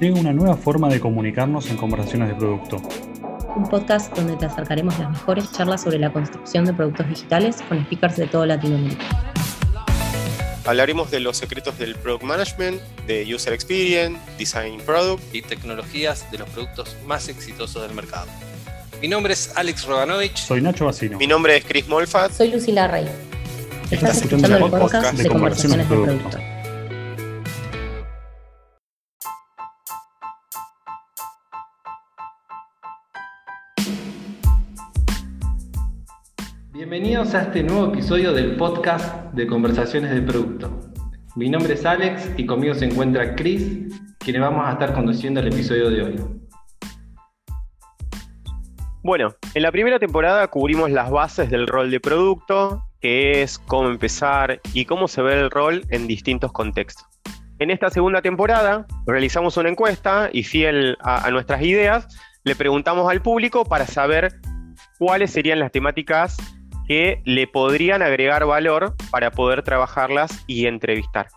[0.00, 2.82] llega una nueva forma de comunicarnos en conversaciones de producto.
[3.56, 7.82] Un podcast donde te acercaremos las mejores charlas sobre la construcción de productos digitales con
[7.84, 9.04] speakers de toda Latinoamérica.
[10.66, 16.38] Hablaremos de los secretos del product management, de user experience, design product y tecnologías de
[16.38, 18.26] los productos más exitosos del mercado.
[19.00, 20.38] Mi nombre es Alex Roganovich.
[20.38, 21.18] Soy Nacho Bacino.
[21.18, 22.32] Mi nombre es Chris Molfat.
[22.32, 23.06] Soy Lucila Rey.
[23.90, 26.53] Estás, escuchando, el podcast, de, conversaciones de producto.
[37.04, 40.80] Bienvenidos a este nuevo episodio del podcast de Conversaciones de Producto.
[41.36, 45.48] Mi nombre es Alex y conmigo se encuentra Chris, quienes vamos a estar conduciendo el
[45.48, 46.16] episodio de hoy.
[49.02, 53.90] Bueno, en la primera temporada cubrimos las bases del rol de producto, qué es, cómo
[53.90, 57.06] empezar y cómo se ve el rol en distintos contextos.
[57.58, 62.08] En esta segunda temporada realizamos una encuesta y fiel a nuestras ideas,
[62.44, 64.40] le preguntamos al público para saber
[64.98, 66.38] cuáles serían las temáticas
[66.86, 71.28] que le podrían agregar valor para poder trabajarlas y entrevistar.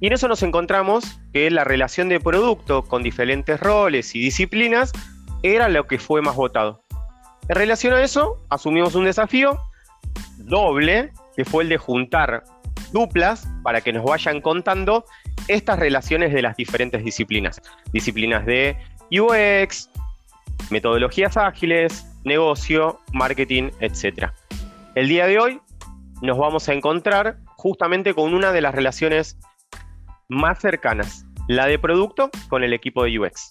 [0.00, 4.92] Y en eso nos encontramos que la relación de producto con diferentes roles y disciplinas
[5.42, 6.82] era lo que fue más votado.
[7.48, 9.58] En relación a eso, asumimos un desafío
[10.38, 12.44] doble, que fue el de juntar
[12.92, 15.04] duplas para que nos vayan contando
[15.48, 17.60] estas relaciones de las diferentes disciplinas.
[17.92, 18.76] Disciplinas de
[19.10, 19.90] UX,
[20.70, 24.30] metodologías ágiles, negocio, marketing, etc.
[24.96, 25.60] El día de hoy
[26.22, 29.38] nos vamos a encontrar justamente con una de las relaciones
[30.30, 33.50] más cercanas, la de producto con el equipo de UX.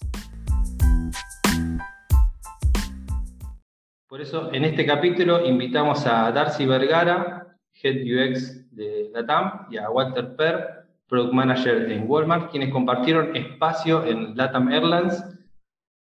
[4.08, 9.88] Por eso, en este capítulo invitamos a Darcy Vergara, Head UX de LATAM, y a
[9.88, 15.22] Walter Per, Product Manager en Walmart, quienes compartieron espacio en LATAM Airlines.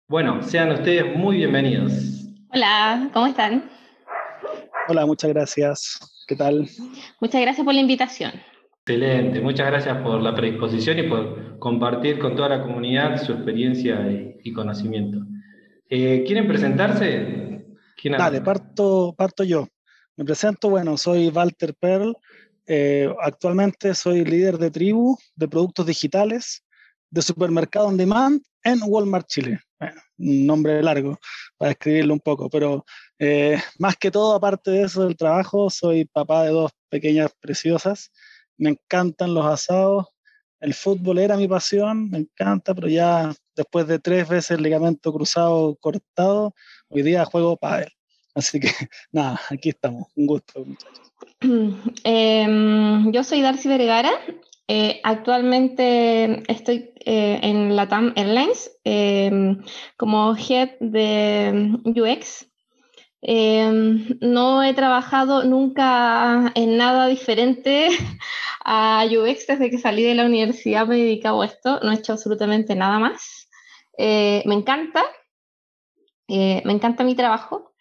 [0.08, 2.26] Bueno, sean ustedes muy bienvenidos.
[2.50, 3.70] Hola, ¿cómo están?
[4.88, 6.24] Hola, muchas gracias.
[6.26, 6.68] ¿Qué tal?
[7.20, 8.32] Muchas gracias por la invitación.
[8.84, 14.00] Excelente, muchas gracias por la predisposición y por compartir con toda la comunidad su experiencia
[14.42, 15.18] y, conocimiento.
[15.88, 17.64] Eh, ¿Quieren presentarse?
[17.96, 19.68] ¿Quién Dale, parto, parto yo.
[20.16, 22.16] Me presento, bueno, soy Walter Perl.
[22.66, 26.64] Eh, actualmente soy líder de tribu de productos digitales
[27.10, 29.60] de supermercado on demand en Walmart Chile.
[30.18, 31.18] un nombre largo
[31.56, 32.84] para escribirlo un poco, pero
[33.24, 38.10] eh, más que todo, aparte de eso del trabajo, soy papá de dos pequeñas preciosas.
[38.58, 40.06] Me encantan los asados.
[40.58, 45.12] El fútbol era mi pasión, me encanta, pero ya después de tres veces el ligamento
[45.12, 46.54] cruzado cortado,
[46.88, 47.92] hoy día juego pádel.
[48.34, 48.68] Así que
[49.12, 50.08] nada, aquí estamos.
[50.16, 51.12] Un gusto, muchachos.
[52.04, 54.12] Em, yo soy Darcy Vergara,
[54.66, 59.62] eh, actualmente estoy eh, en Latam Airlines em,
[59.96, 62.51] como head de UX.
[63.22, 67.88] Em, no he trabajado nunca en nada diferente
[68.64, 71.94] a UX desde que salí de la universidad, me he dedicado a esto, no he
[71.94, 73.48] hecho absolutamente nada más.
[73.96, 75.04] Eh, me encanta,
[76.28, 77.72] me encanta mi trabajo.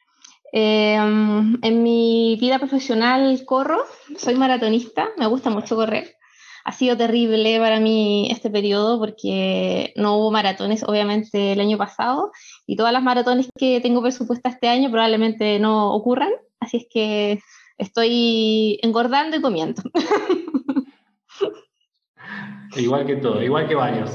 [0.53, 3.85] Em, en mi vida profesional corro,
[4.17, 6.20] soy maratonista, me gusta mucho correr
[6.63, 12.31] ha sido terrible para mí este periodo porque no hubo maratones, obviamente, el año pasado
[12.65, 17.39] y todas las maratones que tengo presupuestas este año probablemente no ocurran, así es que
[17.77, 19.81] estoy engordando y comiendo.
[22.77, 24.11] igual que todo, igual que varios.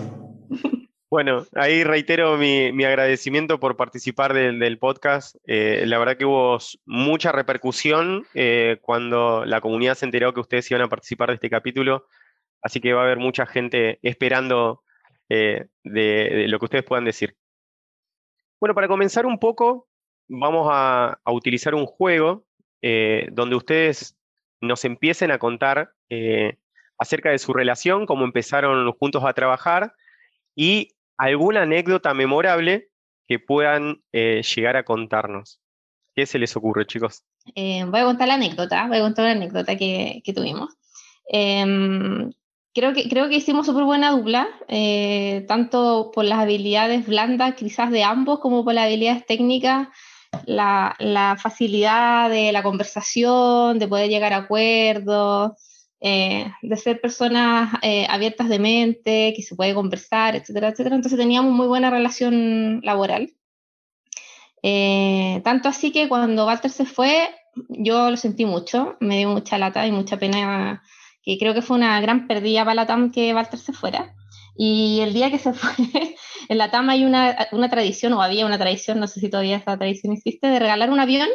[1.08, 5.36] Bueno, ahí reitero mi, agradecimiento por participar del, podcast.
[5.46, 10.68] Eh, la verdad que hubo mucha repercusión eh, cuando la comunidad se enteró que ustedes
[10.70, 12.06] iban a participar de este capítulo.
[12.62, 14.82] Así que va a haber mucha gente esperando
[15.28, 17.36] eh, de, lo que ustedes puedan decir.
[18.60, 19.88] Bueno, para comenzar un poco,
[20.28, 22.44] vamos a, utilizar un juego
[22.82, 24.16] eh, donde ustedes
[24.60, 26.58] nos empiecen a contar eh,
[26.98, 29.92] acerca de su relación, cómo empezaron juntos a trabajar
[30.54, 32.88] y alguna anécdota memorable
[33.28, 35.60] que puedan llegar a contarnos.
[36.14, 37.24] ¿Qué se les ocurre, chicos?
[37.54, 40.74] voy a contar la anécdota, voy a contar la anécdota que, tuvimos.
[41.28, 42.30] Em,
[42.76, 47.90] creo que, creo que hicimos súper buena dupla, eh, tanto por las habilidades blandas quizás
[47.90, 49.88] de ambos, como por las habilidades técnicas,
[50.44, 55.52] la, la facilidad de la conversación, de poder llegar a acuerdos,
[56.00, 60.96] eh, de ser personas eh, abiertas de mente, que se puede conversar, etcétera, etcétera.
[60.96, 63.32] Entonces teníamos muy buena relación laboral.
[65.42, 67.30] tanto así que cuando Walter se fue,
[67.68, 70.82] yo lo sentí mucho, me dio mucha lata y mucha pena
[71.26, 74.14] que creo que fue una gran pérdida para la TAM que Walter se fuera.
[74.56, 76.16] Y el día que se fue,
[76.48, 79.56] en la TAM hay una, una tradición, o había una tradición, no sé si todavía
[79.56, 81.28] esa tradición existe, de regalar un avión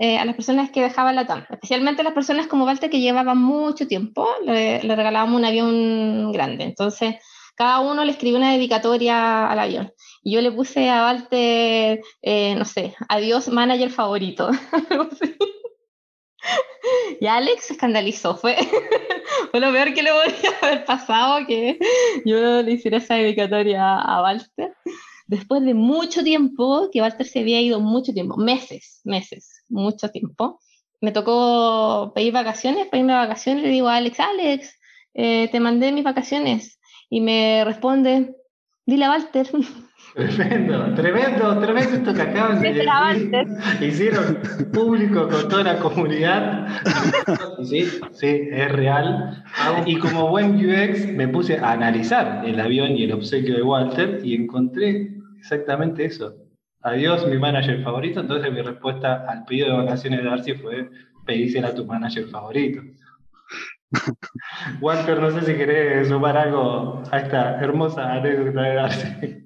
[0.00, 3.38] eh, a las personas que dejaban la TAM, especialmente las personas como Walter que llevaban
[3.38, 6.64] mucho tiempo, le, le, regalábamos un avión grande.
[6.64, 7.14] Entonces,
[7.54, 9.92] cada uno le escribió una dedicatoria al avión.
[10.24, 14.50] Y yo le puse a Walter, eh, no sé, adiós manager favorito.
[17.20, 18.56] y Alex se escandalizó, fue,
[19.50, 21.78] fue lo peor que le podría haber pasado que
[22.24, 24.74] yo le hiciera esa dedicatoria a Walter.
[25.26, 30.60] Después de mucho tiempo, que Walter se había ido mucho tiempo, meses, meses, mucho tiempo,
[31.00, 34.78] me tocó pedir vacaciones, pedirme vacaciones, le digo a Alex, Alex,
[35.14, 36.78] eh, te mandé mis vacaciones,
[37.08, 38.36] y me responde,
[38.86, 39.48] dile a Walter.
[40.14, 42.88] Tremendo, tremendo, tremendo esto que acaban de decir.
[43.80, 44.38] Hicieron
[44.72, 46.68] público con toda la comunidad.
[47.64, 49.42] Sí, sí, es real.
[49.86, 54.20] Y como buen UX me puse a analizar el avión y el obsequio de Walter
[54.22, 56.34] y encontré exactamente eso.
[56.82, 58.20] Adiós, mi manager favorito.
[58.20, 60.90] Entonces mi respuesta al pedido de vacaciones de Darcy fue
[61.24, 62.82] pedísela a tu manager favorito.
[64.80, 69.43] Walter, no sé si querés sumar algo a esta hermosa anécdota de Darcy.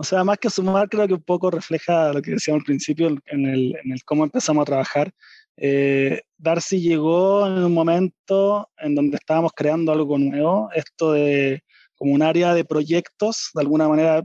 [0.00, 3.08] O sea, más que sumar, creo que un poco refleja lo que decíamos al principio
[3.26, 5.12] en el, en el cómo empezamos a trabajar.
[5.56, 11.64] Eh, Darcy llegó en un momento en donde estábamos creando algo nuevo, esto de
[11.96, 14.22] como un área de proyectos, de alguna manera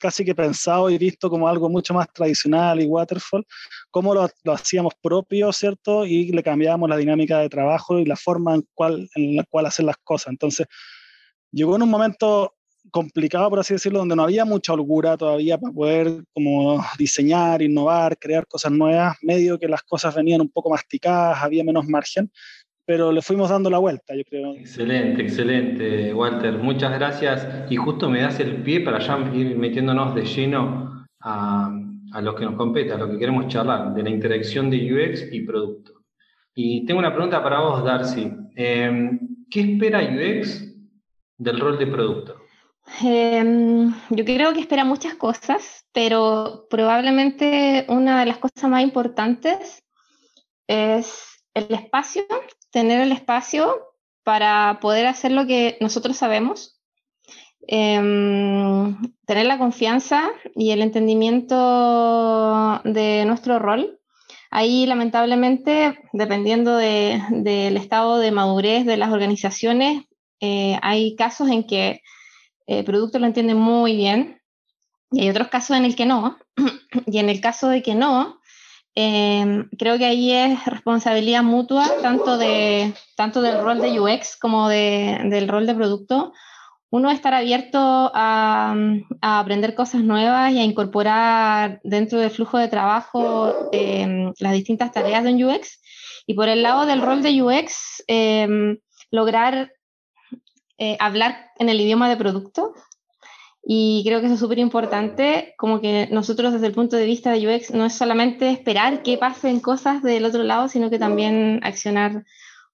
[0.00, 3.46] casi que pensado y visto como algo mucho más tradicional y waterfall,
[3.92, 6.06] cómo lo, lo hacíamos propio, ¿cierto?
[6.06, 9.66] Y le cambiábamos la dinámica de trabajo y la forma en, cual, en la cual
[9.66, 10.32] hacer las cosas.
[10.32, 10.66] Entonces,
[11.52, 12.57] llegó en un momento
[12.90, 18.18] complicado, por así decirlo, donde no había mucha holgura todavía para poder como diseñar, innovar,
[18.18, 22.30] crear cosas nuevas, medio que las cosas venían un poco masticadas, había menos margen,
[22.84, 24.54] pero le fuimos dando la vuelta, yo creo.
[24.54, 26.56] Excelente, excelente, Walter.
[26.58, 27.46] Muchas gracias.
[27.70, 31.70] Y justo me das el pie para ya ir metiéndonos de lleno a,
[32.12, 35.32] a lo que nos compete, a lo que queremos charlar, de la interacción de UX
[35.32, 35.98] y producto.
[36.54, 38.32] Y tengo una pregunta para vos, Darcy.
[38.56, 40.74] Em, ¿Qué espera UX
[41.36, 42.37] del rol de producto?
[43.02, 49.84] Eh, yo creo que espera muchas cosas, pero probablemente una de las cosas más importantes
[50.66, 52.24] es el espacio,
[52.70, 56.80] tener el espacio para poder hacer lo que nosotros sabemos,
[57.66, 57.96] eh,
[59.26, 64.00] tener la confianza y el entendimiento de nuestro rol.
[64.50, 70.04] Ahí, lamentablemente, dependiendo de, del estado de madurez de las organizaciones,
[70.40, 72.00] eh, hay casos en que
[72.68, 74.40] el producto lo entiende muy bien
[75.10, 76.38] y hay otros casos en el que no.
[77.06, 78.38] y en el caso de que no,
[78.94, 84.68] eh, creo que ahí es responsabilidad mutua tanto, de, tanto del rol de UX como
[84.68, 86.32] de, del rol de producto.
[86.90, 88.74] Uno estar abierto a,
[89.20, 95.24] aprender cosas nuevas y a incorporar dentro del flujo de trabajo eh, las distintas tareas
[95.24, 95.80] de un UX.
[96.26, 98.78] Y por el lado del rol de UX, eh,
[99.10, 99.72] lograr
[100.78, 102.74] eh, hablar en el idioma de producto
[103.70, 107.32] y creo que eso es súper importante, como que nosotros desde el punto de vista
[107.32, 111.60] de UX no es solamente esperar que pasen cosas del otro lado, sino que también
[111.62, 112.24] accionar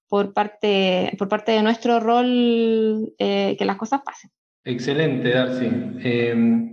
[0.07, 4.31] por parte, por parte de nuestro rol eh, que las cosas pasen.
[4.63, 5.69] Excelente, Darcy.
[5.99, 6.71] Eh,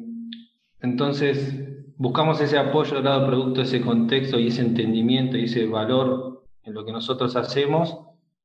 [0.83, 1.55] entonces,
[1.97, 6.75] buscamos ese apoyo del lado producto, ese contexto y ese entendimiento y ese valor en
[6.75, 7.99] lo que nosotros hacemos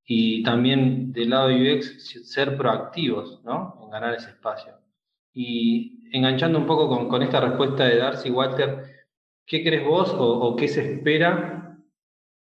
[0.10, 3.78] y también del lado de UX ser proactivos ¿no?
[3.84, 4.74] en ganar ese espacio.
[5.34, 9.06] Y enganchando un poco con, con esta respuesta de Darcy Walter,
[9.46, 11.78] ¿qué crees vos o, o, qué se espera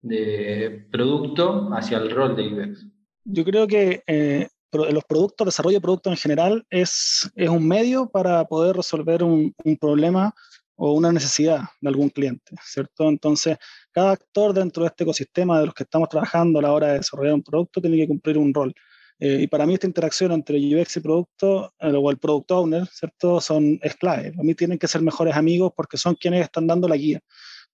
[0.02, 2.87] de producto hacia el rol de UX?
[3.25, 8.11] Yo creo que eh, los productos, desarrollo de productos en general, es, es un medio
[8.11, 10.34] para poder resolver un, un problema
[10.76, 13.09] o una necesidad de algún cliente, ¿cierto?
[13.09, 13.57] Entonces,
[13.93, 16.99] cada actor dentro de este ecosistema de los que estamos trabajando a la hora de
[16.99, 18.75] desarrollar un producto tiene que cumplir un rol.
[19.21, 22.87] Eh, y para mí esta interacción entre UX y producto, eh, o el product owner,
[22.88, 23.40] ¿cierto?
[23.40, 24.33] Son, es clave.
[24.33, 27.21] Para mí tienen que ser mejores amigos porque son quienes están dando la guía.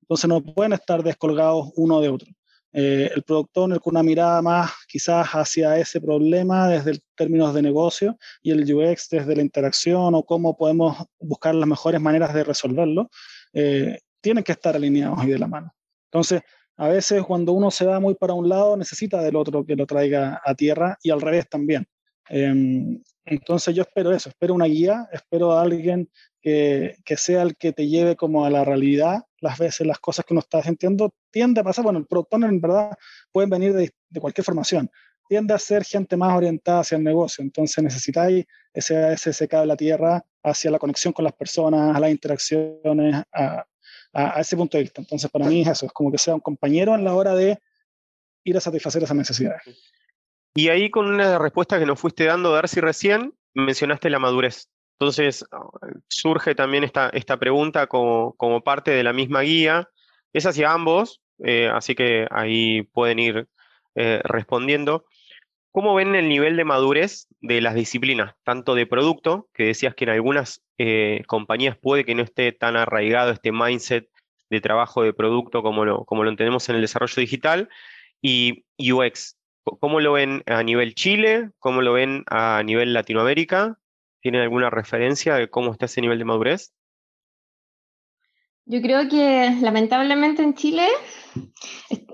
[0.02, 2.28] Entonces no pueden estar descolgados uno de otro.
[2.72, 7.52] Eh, el product owner con una mirada más quizás hacia ese problema desde el términos
[7.52, 12.32] de negocio y el UX desde la interacción o cómo podemos buscar las mejores maneras
[12.32, 13.10] de resolverlo,
[13.52, 15.74] eh, tienen que estar alineados y de la mano.
[16.12, 16.42] Entonces,
[16.76, 19.86] a veces cuando uno se va muy para un lado, necesita del otro que lo
[19.86, 21.86] traiga a tierra y al revés también.
[22.28, 26.08] Eh, entonces yo espero eso, espero una guía, espero a alguien
[26.40, 29.24] que, que, sea el que te lleve como a la realidad.
[29.40, 32.60] Las veces las cosas que uno está sintiendo tiende a pasar, bueno, el productor en
[32.60, 32.96] verdad
[33.32, 34.90] pueden venir de, cualquier formación,
[35.28, 37.42] tiende a ser gente más orientada hacia el negocio.
[37.42, 42.00] Entonces necesitáis ese, ese, ese cable a tierra hacia la conexión con las personas, a
[42.00, 43.64] las interacciones, a,
[44.12, 45.00] a, ese punto de vista.
[45.00, 47.58] Entonces, para mí es eso, es como que sea un compañero en la hora de
[48.44, 49.62] ir a satisfacer esas necesidades.
[50.54, 54.68] Y ahí con una respuesta que nos fuiste dando, Darcy, recién, mencionaste la madurez.
[55.00, 55.46] Entonces,
[56.08, 59.88] surge también esta, esta pregunta como, como parte de la misma guía.
[60.34, 63.48] Es hacia ambos, eh, así que ahí pueden ir
[63.94, 65.06] eh, respondiendo.
[65.72, 70.04] ¿Cómo ven el nivel de madurez de las disciplinas, tanto de producto, que decías que
[70.04, 74.06] en algunas eh, compañías puede que no esté tan arraigado este mindset
[74.50, 77.70] de trabajo de producto como lo, como lo entendemos en el desarrollo digital,
[78.20, 79.38] y UX?
[79.64, 81.52] ¿Cómo lo ven a nivel Chile?
[81.58, 83.79] ¿Cómo lo ven a nivel Latinoamérica?
[84.20, 86.72] ¿Tienen alguna referencia de cómo está ese nivel de madurez?
[88.66, 90.86] Yo creo que lamentablemente en Chile,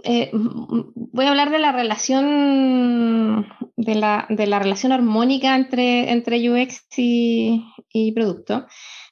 [0.05, 3.47] eh, voy a hablar de la relación,
[3.77, 7.63] de la, de la relación armónica entre, entre UX y,
[8.15, 8.67] producto.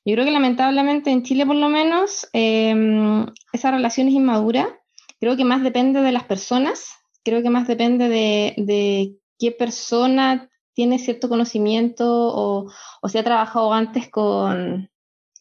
[0.07, 4.79] Yo creo que lamentablemente en Chile por lo menos em, esa relación es inmadura.
[5.21, 6.93] Creo que más depende de las personas,
[7.25, 13.25] creo que más depende de, de qué persona tiene cierto conocimiento o, o se ha
[13.25, 14.91] trabajado antes con,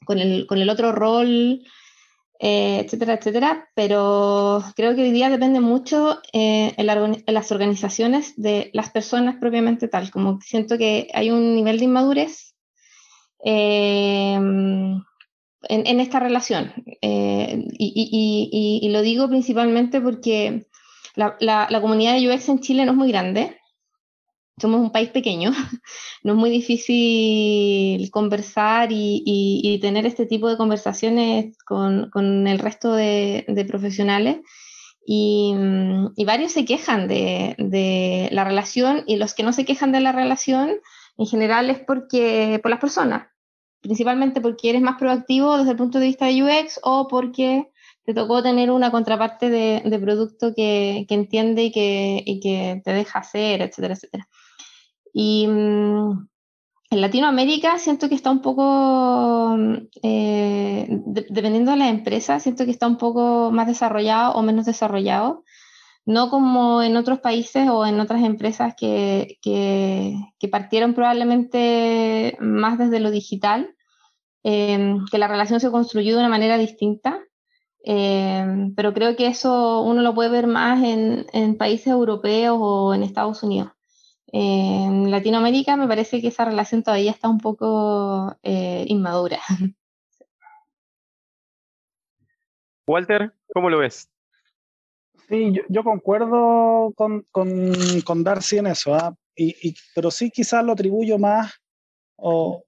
[0.06, 1.62] con, el, con el otro rol
[2.46, 8.70] eh, etcétera, etcétera, pero creo que hoy día depende mucho eh, en, las organizaciones de
[8.74, 12.54] las personas propiamente tal, como siento que hay un nivel de inmadurez
[13.46, 16.74] eh, en, esta relación.
[17.02, 20.68] Y, lo digo principalmente porque
[21.16, 23.58] la, la comunidad de UX en Chile no es muy grande,
[24.64, 25.52] somos un país pequeño,
[26.24, 33.66] no es muy difícil conversar y, tener este tipo de conversaciones con, el resto de,
[33.68, 34.38] profesionales.
[35.06, 35.54] Y,
[36.26, 40.72] varios se quejan de, la relación y los que no se quejan de la relación
[41.18, 43.28] en general es porque por las personas,
[43.82, 47.68] principalmente porque eres más proactivo desde el punto de vista de UX o porque
[48.06, 53.20] te tocó tener una contraparte de, producto que, entiende y que, y que te deja
[53.20, 54.30] hacer, etcétera, etcétera.
[55.14, 56.28] Y mm,
[56.94, 62.72] en Latinoamérica siento que está un poco, mm, eh, dependiendo de la empresa, siento que
[62.72, 65.44] está un poco más desarrollado o menos desarrollado.
[66.06, 73.00] No como en otros países o en otras empresas que, que, partieron probablemente más desde
[73.00, 73.74] lo digital,
[74.44, 77.20] em, que la relación se construyó de una manera distinta.
[77.86, 82.94] Em, pero creo que eso uno lo puede ver más en, en países europeos o
[82.94, 83.73] en Estados Unidos.
[84.36, 89.40] En Latinoamérica me parece que esa relación todavía está un poco eh, inmadura.
[92.88, 94.10] Walter, ¿cómo lo ves?
[95.30, 99.16] Sí, yo, concuerdo con, con, Darcy en eso, ¿ah?
[99.36, 101.54] y, pero sí quizás lo atribuyo más,
[102.16, 102.66] o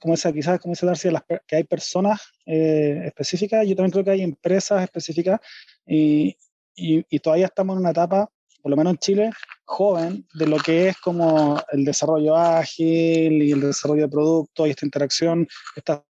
[0.00, 1.08] como dice, quizás como dice Darcy,
[1.46, 5.40] que hay personas eh, específicas, yo también creo que hay empresas específicas,
[5.86, 6.36] y,
[6.76, 8.30] y, todavía estamos en una etapa
[8.62, 9.30] por lo menos en Chile,
[9.68, 14.70] joven de lo que es como el desarrollo ágil y el desarrollo de productos y
[14.70, 15.46] esta interacción,
[15.76, 16.00] estas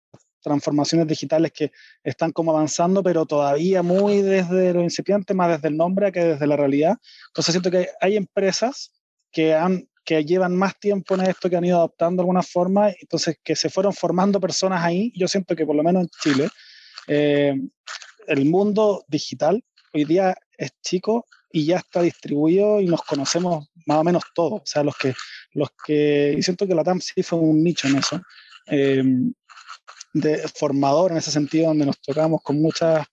[0.41, 1.73] transformaciones digitales que
[2.05, 6.47] están como avanzando, pero todavía muy desde lo incipiente, más desde el nombre que desde
[6.47, 6.97] la realidad.
[7.31, 8.93] Entonces siento que hay empresas
[9.33, 12.91] que han que llevan más tiempo en esto, que han ido adoptando de alguna forma,
[12.99, 15.12] entonces que se fueron formando personas ahí.
[15.15, 16.49] Yo siento que por lo menos en Chile,
[17.09, 17.55] eh,
[18.27, 19.62] el mundo digital
[19.93, 24.61] hoy día es chico y ya está distribuido y nos conocemos más o menos todos.
[24.61, 25.14] O sea, los que,
[25.52, 28.21] los que, y siento que la TAM sí fue un nicho en eso,
[28.67, 29.02] eh,
[30.12, 33.07] de formador en ese sentido, donde nos tocamos con muchas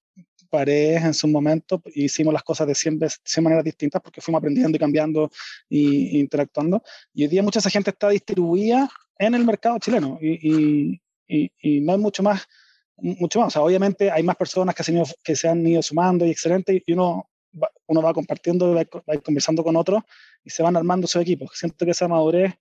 [0.50, 4.40] paredes en su momento y hicimos las cosas de 100, 100 maneras distintas porque fuimos
[4.40, 5.32] aprendiendo y cambiando
[5.70, 5.78] e
[6.20, 6.84] interactuando.
[7.14, 11.82] Y hoy día mucha esa gente está distribuida en el mercado chileno y, y, y
[11.82, 12.48] no hay mucho más
[12.98, 13.48] mucho más.
[13.48, 16.26] O sea, obviamente hay más personas que se, han ido, que se han ido sumando
[16.26, 17.30] y excelente, y uno
[17.88, 20.04] uno va compartiendo, va, va conversando con otros
[20.44, 21.52] y se van armando sus equipos.
[21.54, 22.54] Siento que esa madurez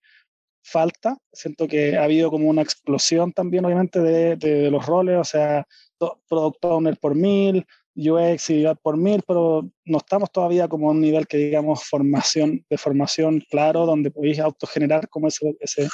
[0.63, 5.25] falta, siento que ha habido como una explosión también, obviamente, de, de, los roles, o
[5.25, 5.67] sea,
[5.99, 11.01] Product Owner por mil, UX y por mil, pero no estamos todavía como a un
[11.01, 15.89] nivel que digamos formación, de formación claro, donde podéis autogenerar como ese, ese,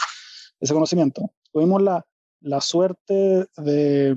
[0.60, 1.30] ese conocimiento.
[1.52, 2.06] Tuvimos la,
[2.40, 4.14] la suerte de,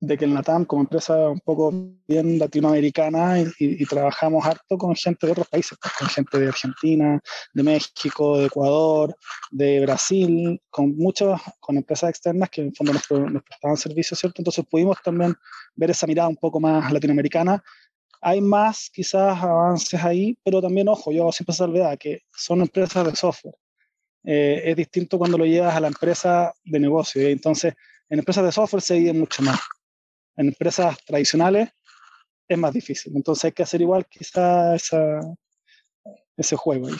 [0.00, 1.72] de que el NATAM, como empresa un poco
[2.06, 7.20] bien latinoamericana, y, trabajamos harto con gente de otros países, pues, con gente de Argentina,
[7.54, 9.16] de México, de Ecuador,
[9.50, 13.06] de Brasil, con muchas, con empresas externas que en fondo nos,
[13.42, 14.40] prestaban servicios, ¿cierto?
[14.40, 15.34] Entonces pudimos también
[15.74, 17.62] ver esa mirada un poco más latinoamericana
[18.20, 23.14] hay más quizás avances ahí, pero también, ojo, yo siempre salvedad que son empresas de
[23.14, 23.54] software.
[24.24, 27.22] Eh, es distinto cuando lo llevas a la empresa de negocio.
[27.22, 27.30] ¿eh?
[27.30, 27.74] Entonces,
[28.08, 29.60] en empresas de software se vive mucho más.
[30.36, 31.70] En empresas tradicionales
[32.48, 33.12] es más difícil.
[33.16, 34.92] Entonces hay que hacer igual quizás
[36.36, 36.88] ese juego.
[36.88, 36.94] Ahí.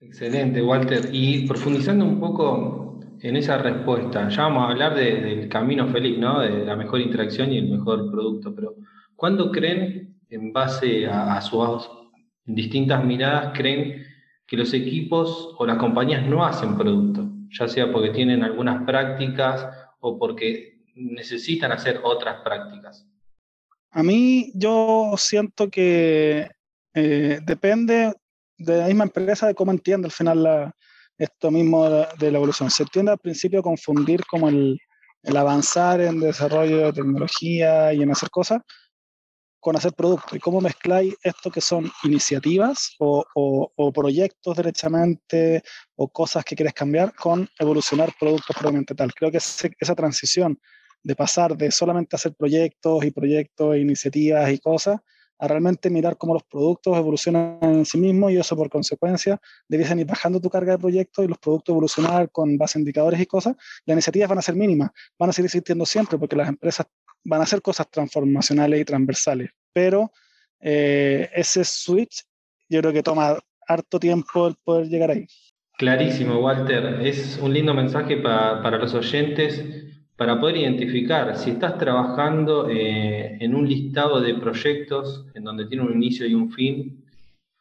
[0.00, 1.08] Excelente, Walter.
[1.12, 6.40] Y profundizando un poco en esa respuesta, ya vamos a hablar del camino feliz, ¿no?
[6.40, 8.74] De la mejor interacción y el mejor producto, pero
[9.14, 11.88] ¿cuándo creen, en base a, sus
[12.44, 14.04] distintas miradas, creen
[14.46, 17.28] que los equipos o las compañías no hacen producto?
[17.50, 19.66] Ya sea porque tienen algunas prácticas
[20.00, 23.06] o porque necesitan hacer otras prácticas.
[23.90, 26.50] A mí yo siento que
[26.94, 28.12] eh, depende
[28.58, 30.74] de la misma empresa de cómo entiende al final
[31.18, 32.70] esto mismo de, la evolución.
[32.70, 34.78] Se tiende al principio a confundir como el,
[35.34, 38.60] avanzar en desarrollo de tecnología y en hacer cosas
[39.58, 45.62] con hacer productos y cómo mezcláis esto que son iniciativas o, proyectos derechamente
[45.96, 49.12] o cosas que quieres cambiar con evolucionar productos probablemente tal.
[49.12, 50.60] Creo que esa transición
[51.06, 54.98] de pasar de solamente hacer proyectos y proyectos e iniciativas y cosas
[55.38, 60.00] a realmente mirar cómo los productos evolucionan en sí mismos y eso por consecuencia debiesen
[60.00, 63.26] ir bajando tu carga de proyectos y los productos evolucionar con base en indicadores y
[63.26, 66.86] cosas, las iniciativas van a ser mínimas, van a seguir existiendo siempre porque las empresas
[67.22, 70.10] van a hacer cosas transformacionales y transversales, pero
[70.58, 72.24] eh, ese switch
[72.68, 75.28] yo creo que toma harto tiempo el poder llegar ahí.
[75.78, 77.06] Clarísimo, Walter.
[77.06, 83.54] Es un lindo mensaje para los oyentes para poder identificar si estás trabajando eh, en
[83.54, 87.04] un listado de proyectos en donde tiene un inicio y un fin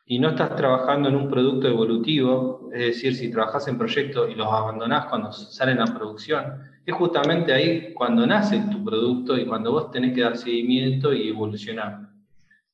[0.05, 4.35] y no estás trabajando en un producto evolutivo, es decir, si trabajas en proyectos y
[4.35, 9.71] los abandonás cuando salen a producción, es justamente ahí cuando nace tu producto y cuando
[9.71, 12.01] vos tenés que dar seguimiento y evolucionar.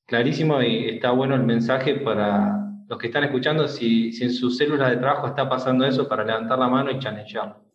[0.06, 4.58] Clarísimo y está bueno el mensaje para los que están escuchando, si, si en sus
[4.58, 7.71] células de trabajo está pasando eso, para levantar la mano y challengearlo.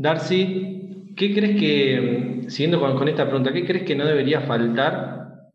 [0.00, 5.50] Darcy, ¿qué crees que, siguiendo con, esta pregunta, qué crees que no debería faltar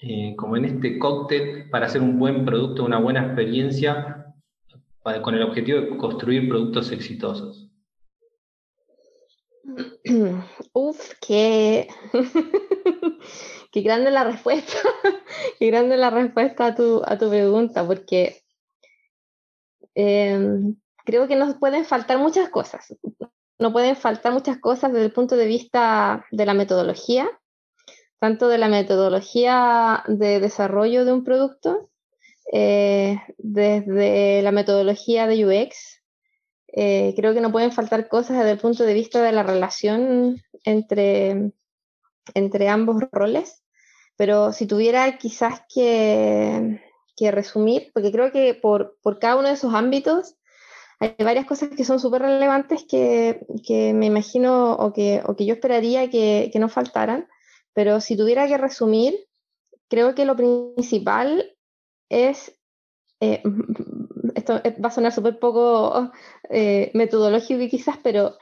[0.00, 4.32] eh, como en este cóctel para hacer un buen producto, una buena experiencia
[5.20, 7.68] con el objetivo de construir productos exitosos?
[10.72, 11.88] Uf, qué,
[13.70, 14.78] qué grande la respuesta,
[15.58, 18.44] qué grande la respuesta a tu, a tu pregunta, porque
[19.94, 22.96] em, creo que nos pueden faltar muchas cosas
[23.64, 27.30] no pueden faltar muchas cosas desde el punto de vista de la metodología,
[28.18, 31.88] tanto de la metodología de desarrollo de un producto,
[32.52, 36.02] eh, desde la metodología de UX.
[36.76, 40.42] Eh, creo que no pueden faltar cosas desde el punto de vista de la relación
[40.64, 41.52] entre,
[42.34, 43.64] entre ambos roles,
[44.16, 46.82] pero si tuviera quizás que,
[47.16, 50.34] que resumir, porque creo que por, por cada uno de esos ámbitos
[51.00, 55.46] hay varias cosas que son súper relevantes que, que, me imagino o que, o que
[55.46, 57.28] yo esperaría que, que, no faltaran,
[57.72, 59.14] pero si tuviera que resumir,
[59.88, 61.56] creo que lo principal
[62.08, 62.56] es,
[63.20, 63.42] eh,
[64.34, 66.10] esto va a sonar súper poco
[66.50, 68.36] eh, metodológico quizás, pero,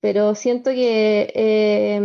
[0.00, 2.00] pero siento que eh,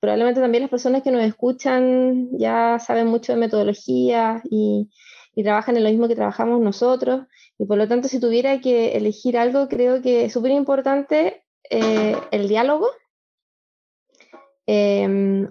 [0.00, 4.88] probablemente también las personas que nos escuchan ya saben mucho de metodología y,
[5.36, 7.26] y trabajan en lo mismo que trabajamos nosotros.
[7.58, 12.16] Y por lo tanto, si tuviera que elegir algo, creo que es súper importante eh,
[12.30, 12.88] el diálogo,
[14.64, 15.50] em,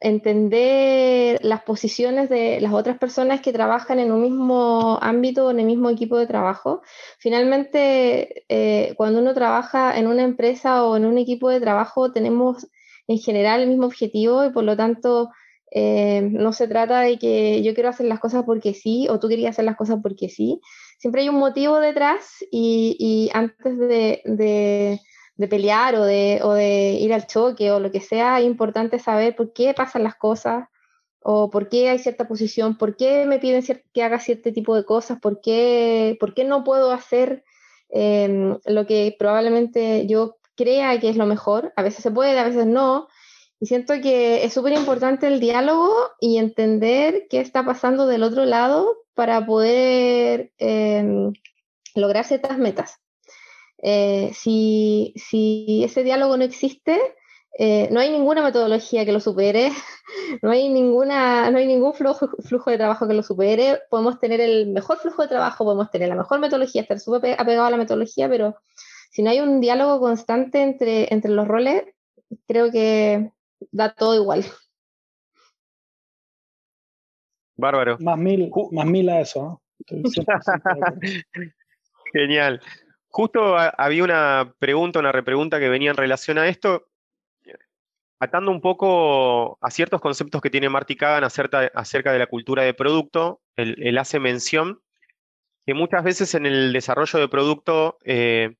[0.00, 5.66] entender las posiciones de las otras personas que trabajan en un mismo ámbito, en el
[5.66, 6.80] mismo equipo de trabajo.
[7.18, 12.66] Finalmente, eh, cuando uno trabaja en una empresa o en un equipo de trabajo, tenemos
[13.06, 15.30] en general el mismo objetivo y por lo tanto
[15.70, 19.28] eh, no se trata de que yo quiero hacer las cosas porque sí o tú
[19.28, 20.60] querías hacer las cosas porque sí,
[20.98, 25.00] siempre hay un motivo detrás y, antes de,
[25.48, 29.72] pelear o de, ir al choque o lo que sea, es importante saber por qué
[29.74, 30.68] pasan las cosas
[31.22, 34.84] o por qué hay cierta posición, por qué me piden que haga cierto tipo de
[34.84, 37.44] cosas, por qué, por qué no puedo hacer
[37.90, 41.72] em, lo que probablemente yo crea que es lo mejor.
[41.76, 43.08] A veces se puede, a veces no.
[43.60, 48.46] Y siento que es súper importante el diálogo y entender qué está pasando del otro
[48.46, 51.34] lado para poder em,
[51.94, 52.98] lograr ciertas metas.
[53.82, 56.98] Eh, si, si, ese diálogo no existe,
[57.58, 59.70] eh, no hay ninguna metodología que lo supere,
[60.42, 63.80] no hay, ninguna, no hay ningún flujo, flujo de trabajo que lo supere.
[63.90, 67.66] Podemos tener el mejor flujo de trabajo, podemos tener la mejor metodología, estar súper apegado
[67.66, 68.56] a la metodología, pero
[69.10, 71.84] si no hay un diálogo constante entre, entre los roles,
[72.46, 73.32] creo que
[73.70, 74.44] da todo igual.
[77.56, 77.98] Bárbaro.
[78.00, 79.62] Más mil, más mil a eso.
[82.12, 82.60] Genial.
[83.08, 86.86] Justo había una pregunta, una repregunta que venía en relación a esto,
[88.20, 92.62] atando un poco a ciertos conceptos que tiene Marty Kagan acerca, acerca de la cultura
[92.62, 93.40] de producto.
[93.56, 94.80] Él, hace mención
[95.66, 98.56] que muchas veces en el desarrollo de producto eh,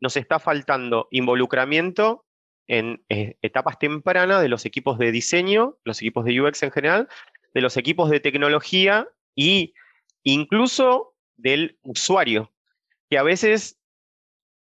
[0.00, 2.25] nos está faltando involucramiento
[2.68, 7.08] en eh, etapas tempranas de los equipos de diseño, los equipos de UX en general,
[7.54, 9.72] de los equipos de tecnología e
[10.22, 12.52] incluso del usuario,
[13.08, 13.78] que a veces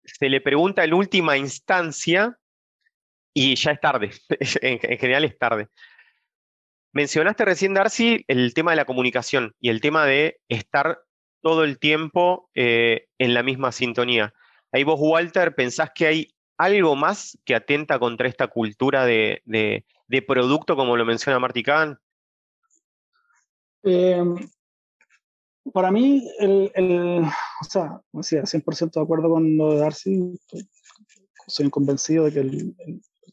[0.04, 2.38] se le pregunta en última instancia
[3.34, 4.10] y ya es tarde,
[4.62, 5.68] en, general es tarde.
[6.92, 11.00] Mencionaste recién, Darcy, el tema de la comunicación y el tema de estar
[11.42, 14.32] todo el tiempo eh, en la misma sintonía.
[14.72, 19.84] Ahí vos, Walter, pensás que hay algo más que atenta contra esta cultura de,
[20.26, 21.98] producto, como lo menciona Marty Kahn?
[23.84, 24.36] Em,
[25.72, 27.24] para mí, el,
[27.62, 30.38] o sea, 100% de acuerdo con lo de Darcy,
[31.46, 32.74] soy convencido de que el,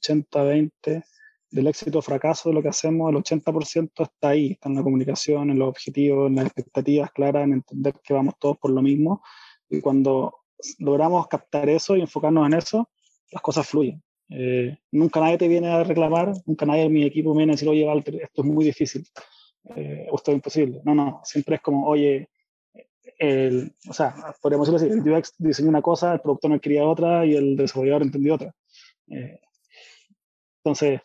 [0.01, 1.03] 80-20
[1.49, 4.83] del éxito o fracaso de lo que hacemos, el 80% está ahí, está en la
[4.83, 8.81] comunicación, en los objetivos, en las expectativas claras, en entender que vamos todos por lo
[8.81, 9.23] mismo.
[9.69, 10.41] Y cuando
[10.79, 12.89] logramos captar eso y enfocarnos en eso,
[13.35, 14.01] las cosas fluyen.
[14.29, 17.67] Eh, nunca nadie te viene a reclamar, nunca nadie en mi equipo viene a decir,
[17.67, 17.85] oye,
[18.23, 19.05] esto es muy difícil,
[19.75, 20.81] eh, esto es imposible.
[20.85, 22.29] No, no, siempre es como, oye,
[23.19, 26.85] el, o sea, podríamos decirlo así, el UX diseñó una cosa, el productor no quería
[26.85, 28.55] otra y el desarrollador entendió otra.
[29.09, 29.41] Eh,
[30.63, 31.01] entonces,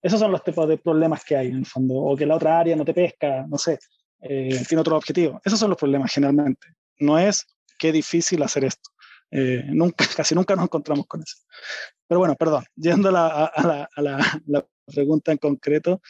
[0.00, 2.60] esos son los tipos de problemas que hay en el fondo, o que la otra
[2.60, 3.80] área no te pesca, no sé,
[4.20, 5.40] eh, tiene otro objetivo.
[5.44, 6.68] Esos son los problemas generalmente.
[7.00, 7.44] No es
[7.76, 8.91] qué difícil hacer esto.
[9.32, 11.36] Eh, nunca, casi nunca nos encontramos con eso.
[12.06, 16.00] Pero bueno, perdón, yendo a la, a la, la pregunta en concreto,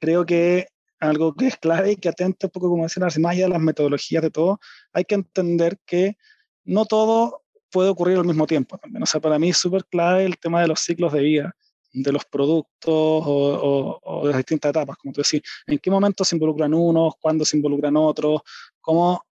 [0.00, 0.68] creo que
[1.00, 3.60] algo que es clave y que atenta un poco, como decía, más allá de las
[3.60, 4.60] metodologías de todo,
[4.92, 6.16] hay que entender que
[6.64, 9.02] no todo puede ocurrir al mismo tiempo también.
[9.02, 11.56] O sea, para mí es súper clave el tema de los ciclos de vida
[11.92, 16.36] de los productos o, de las distintas etapas, como tú decís, en qué momento se
[16.36, 18.40] involucran unos, cuándo se involucran otros,
[18.80, 19.24] cómo,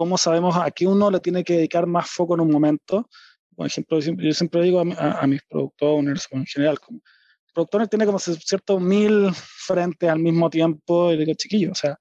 [0.00, 3.06] cómo sabemos a qué uno le tiene que dedicar más foco en un momento.
[3.54, 8.18] Por ejemplo, yo siempre digo a, mis productores en general, como, el productor tiene como
[8.18, 11.98] ciertos mil frentes al mismo tiempo y digo, chiquillo, o sea,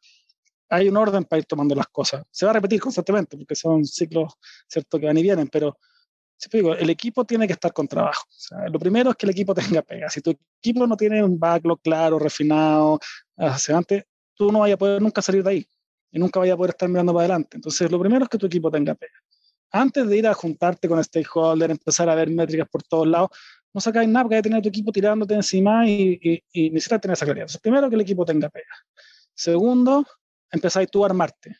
[0.69, 2.23] hay un orden para ir tomando las cosas.
[2.31, 4.31] Se va a repetir constantemente porque son ciclos,
[4.65, 5.77] ¿cierto?, que van y vienen, pero
[6.53, 8.23] digo, el equipo tiene que estar con trabajo.
[8.71, 10.09] lo primero es que el equipo tenga pega.
[10.09, 12.97] Si tu equipo no tiene un backlog claro, refinado,
[13.35, 15.67] hacia adelante, tú no vayas a poder nunca salir de ahí
[16.11, 17.57] y nunca vayas a poder estar mirando para adelante.
[17.57, 19.13] Entonces, lo primero es que tu equipo tenga pega.
[19.71, 23.29] Antes de ir a juntarte con stakeholder, empezar a ver métricas por todos lados,
[23.71, 27.01] no sacáis nada porque hay que tener tu equipo tirándote encima y, y, y necesitas
[27.01, 27.43] tener esa claridad.
[27.43, 28.73] Entonces, primero que el equipo tenga pega.
[29.35, 30.05] Segundo,
[30.51, 31.55] empezáis tú a armarte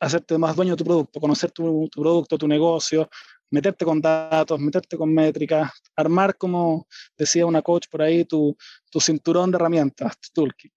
[0.00, 3.08] hacerte más dueño de tu producto, conocer tu, producto, tu negocio,
[3.50, 8.56] meterte con datos, meterte con métricas, armar, como decía una coach por ahí, tu,
[8.90, 10.72] tu cinturón de herramientas, tu toolkit.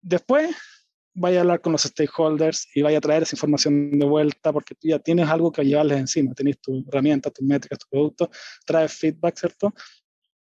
[0.00, 0.54] Después,
[1.18, 4.74] vaya a hablar con los stakeholders y vaya a traer esa información de vuelta porque
[4.74, 8.30] tú ya tienes algo que llevarles encima, tenés tu herramienta, tus métricas, tu producto,
[8.64, 9.74] traes feedback, ¿cierto?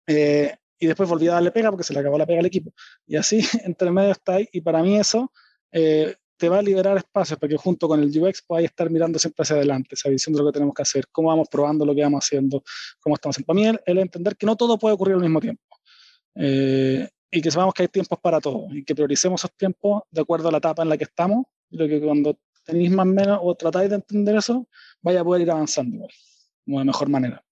[0.08, 2.74] Eh, y después volví a darle pega porque se le acabó la pega al equipo.
[3.06, 5.32] Y así, entre medio está ahí, y para mí eso
[5.72, 9.20] eh, te va a liberar espacios para que junto con el UX podáis estar mirando
[9.20, 11.94] siempre hacia adelante, esa visión de lo que tenemos que hacer, cómo vamos probando lo
[11.94, 12.64] que vamos haciendo,
[13.00, 13.46] cómo estamos haciendo.
[13.46, 15.62] Para mí, el, entender que no todo puede ocurrir al mismo tiempo.
[16.34, 20.22] Eh, y que sepamos que hay tiempos para todo y que prioricemos esos tiempos de
[20.22, 21.46] acuerdo a la etapa en la que estamos.
[21.70, 24.68] Creo que cuando tenéis más o menos o tratáis de entender eso,
[25.02, 26.12] vaya a poder ir avanzando igual,
[26.66, 27.44] de mejor manera.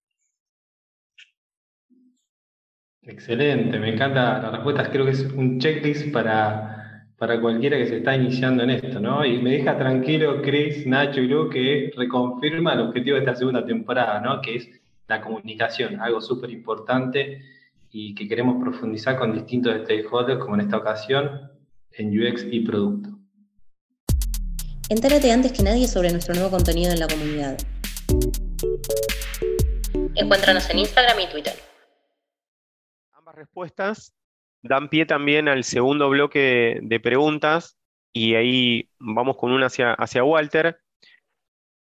[3.01, 4.89] Excelente, me encanta las respuestas.
[4.89, 6.75] Creo que es un checklist para
[7.19, 9.25] para cualquiera que se está iniciando en esto, ¿no?
[9.25, 13.65] Y me deja tranquilo Chris, Nacho y Lu que reconfirma el objetivo de esta segunda
[13.65, 14.41] temporada, ¿no?
[14.41, 14.69] Que es
[15.05, 17.41] la comunicación, algo súper importante
[17.91, 21.51] y que queremos profundizar con distintos stakeholders, como en esta ocasión,
[21.91, 23.09] en UX y producto.
[24.89, 27.57] Entérate antes que nadie sobre nuestro nuevo contenido en la comunidad.
[30.15, 31.53] Encuéntranos en Instagram y Twitter.
[33.13, 34.13] Ambas respuestas
[34.61, 37.77] dan pie también al segundo bloque de preguntas
[38.13, 40.81] y ahí vamos con una hacia, hacia Walter,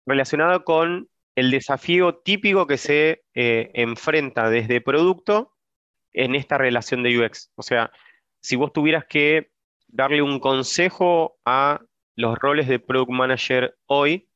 [0.07, 5.58] relacionado con el desafío típico que se eh, enfrenta desde producto
[6.19, 7.53] en esta relación de UX.
[7.55, 7.93] O sea,
[8.41, 9.53] si vos tuvieras que
[9.87, 11.81] darle un consejo a
[12.17, 14.29] los roles de Product Manager hoy,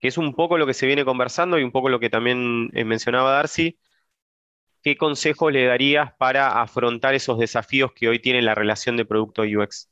[0.00, 2.70] que es un poco lo que se viene conversando y un poco lo que también
[2.74, 3.78] eh, mencionaba Darcy,
[4.82, 9.42] ¿qué consejos le darías para afrontar esos desafíos que hoy tiene la relación de producto
[9.42, 9.88] UX?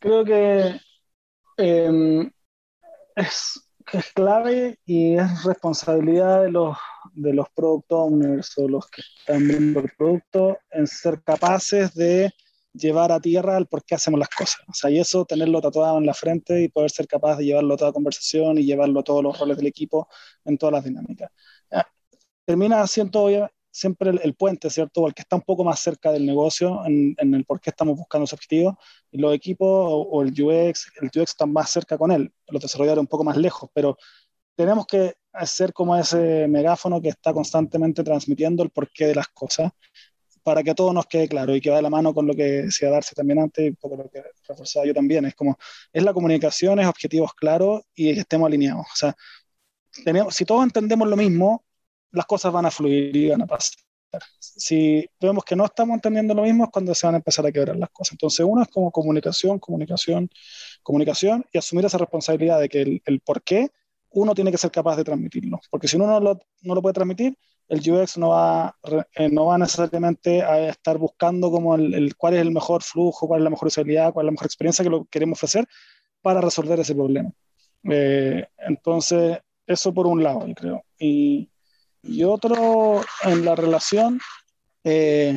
[0.00, 0.80] Creo que
[1.56, 2.30] em,
[3.16, 3.71] es,
[4.14, 6.76] clave y es responsabilidad de los,
[7.12, 12.30] de los product owners o los que están viendo el producto en ser capaces de
[12.72, 14.60] llevar a tierra el por qué hacemos las cosas.
[14.68, 17.74] O sea, y eso, tenerlo tatuado en la frente y poder ser capaz de llevarlo
[17.74, 20.08] a toda conversación y llevarlo a todos los roles del equipo
[20.44, 21.30] en todas las dinámicas.
[22.44, 23.28] Termina siendo
[23.72, 25.02] siempre el, puente, ¿cierto?
[25.02, 27.96] O el que está un poco más cerca del negocio en, el por qué estamos
[27.96, 28.78] buscando ese objetivo.
[29.10, 33.00] Y los equipos o, el UX, el UX está más cerca con él, los desarrolladores
[33.00, 33.96] un poco más lejos, pero
[34.54, 39.72] tenemos que hacer como ese megáfono que está constantemente transmitiendo el porqué de las cosas
[40.42, 42.34] para que a todos nos quede claro y que va de la mano con lo
[42.34, 45.24] que decía Darcy también antes y un poco lo que reforzaba yo también.
[45.24, 45.58] Es como,
[45.92, 48.86] es la comunicación, es objetivos claros y que estemos alineados.
[48.86, 49.16] O sea,
[50.04, 51.64] tenemos, si todos entendemos lo mismo,
[52.12, 53.76] las cosas van a fluir y van a pasar.
[54.38, 57.52] Si vemos que no estamos entendiendo lo mismo es cuando se van a empezar a
[57.52, 58.12] quebrar las cosas.
[58.12, 60.28] Entonces, uno es como comunicación, comunicación,
[60.82, 63.70] comunicación y asumir esa responsabilidad de que el, por qué
[64.10, 65.60] uno tiene que ser capaz de transmitirlo.
[65.70, 67.36] Porque si uno no lo, no lo puede transmitir,
[67.68, 68.76] el UX no va,
[69.14, 73.40] eh, no va necesariamente a estar buscando como el, cuál es el mejor flujo, cuál
[73.40, 75.66] es la mejor usabilidad, cuál es la mejor experiencia que lo queremos ofrecer
[76.20, 77.30] para resolver ese problema.
[77.84, 80.84] Eh, entonces, eso por un lado, yo creo.
[80.98, 81.48] Y,
[82.02, 84.20] y otro, en la relación,
[84.84, 85.36] eh,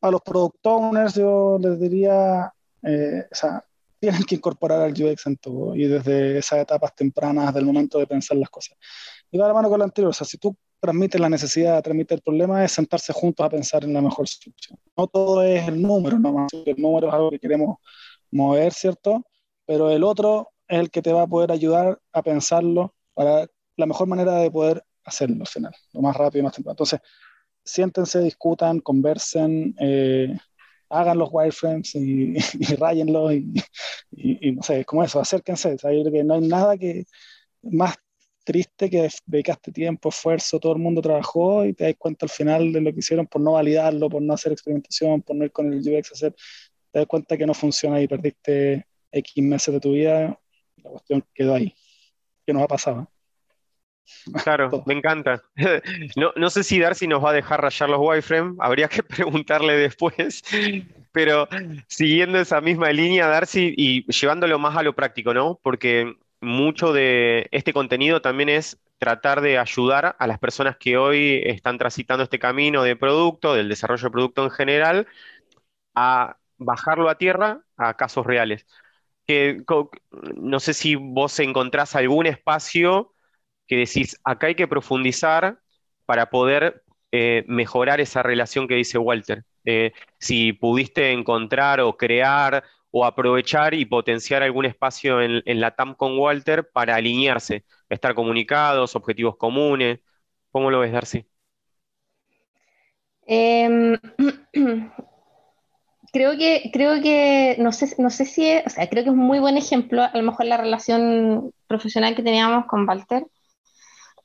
[0.00, 3.64] para los product owners, yo les diría, o sea,
[4.04, 8.06] tienen que incorporar al UX en todo y desde esas etapas tempranas del momento de
[8.06, 8.76] pensar las cosas.
[9.30, 11.82] Y va de la mano con lo anterior, o sea, si tú transmite la necesidad,
[11.82, 14.78] transmite el problema, es sentarse juntos a pensar en la mejor solución.
[14.94, 17.78] No todo es el número, no el número es algo que queremos
[18.30, 19.24] mover, ¿cierto?
[19.64, 23.86] Pero el otro es el que te va a poder ayudar a pensarlo para la
[23.86, 26.72] mejor manera de poder hacerlo al final, lo más rápido y más temprano.
[26.72, 27.00] Entonces,
[27.64, 30.36] siéntense, discutan, conversen, eh,
[30.88, 33.54] hagan los wireframes y, y rayenlos y,
[34.12, 35.74] y, no sé, como eso, acérquense.
[35.74, 37.04] O que no hay nada que
[37.62, 37.96] más
[38.44, 42.72] triste que dedicaste tiempo, esfuerzo, todo el mundo trabajó y te das cuenta al final
[42.72, 45.72] de lo que hicieron por no validarlo, por no hacer experimentación, por no ir con
[45.72, 46.34] el UX a hacer,
[46.92, 50.38] te das cuenta que no funciona y perdiste X meses de tu vida,
[50.76, 51.74] la cuestión quedó ahí,
[52.46, 53.10] que nos ha pasado.
[54.42, 55.42] Claro, me encanta.
[56.16, 59.76] No, no, sé si Darcy nos va a dejar rayar los wireframes, habría que preguntarle
[59.76, 60.42] después,
[61.12, 61.48] pero
[61.88, 65.58] siguiendo esa misma línea, Darcy, y llevándolo más a lo práctico, ¿no?
[65.62, 71.42] Porque mucho de este contenido también es tratar de ayudar a las personas que hoy
[71.44, 75.06] están transitando este camino de producto, del desarrollo de producto en general,
[75.94, 78.66] a bajarlo a tierra a casos reales.
[79.26, 79.62] Que,
[80.36, 83.13] no sé si vos encontrás algún espacio
[83.66, 85.58] que decís, acá hay que profundizar
[86.06, 89.44] para poder eh, mejorar esa relación que dice Walter.
[89.64, 95.94] Eh, si pudiste encontrar o crear o aprovechar y potenciar algún espacio en, la TAM
[95.94, 100.00] con Walter para alinearse, estar comunicados, objetivos comunes.
[100.50, 101.26] ¿Cómo lo ves, Darcy?
[103.26, 103.98] Em,
[106.12, 109.18] creo que, creo que, no sé, no sé si, o sea, creo que es un
[109.18, 113.24] muy buen ejemplo, a lo mejor la relación profesional que teníamos con Walter,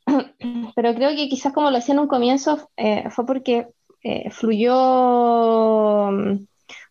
[0.75, 3.67] pero creo que quizás como lo decía en un comienzo, eh, fue porque
[4.03, 6.11] eh, fluyó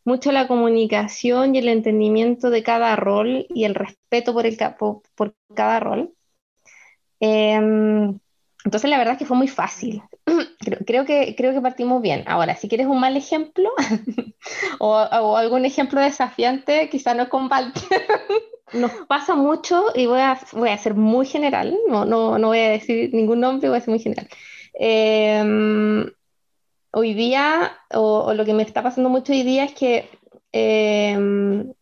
[0.05, 5.03] mucho la comunicación y el entendimiento de cada rol y el respeto por, el, por,
[5.15, 6.13] por cada rol.
[7.21, 8.19] Em,
[8.65, 10.03] entonces la verdad es que fue muy fácil.
[10.87, 12.25] creo, que, creo que partimos bien.
[12.27, 13.71] Ahora, si quieres un mal ejemplo
[14.79, 17.81] o, o, algún ejemplo desafiante, quizá no comparte.
[18.73, 22.59] Nos pasa mucho, y voy a, voy a ser muy general, no, no, no voy
[22.59, 24.29] a decir ningún nombre, voy a ser muy general.
[24.79, 26.05] Eh,
[26.93, 30.09] hoy día, o, lo que me está pasando mucho hoy día es que
[30.53, 31.73] em,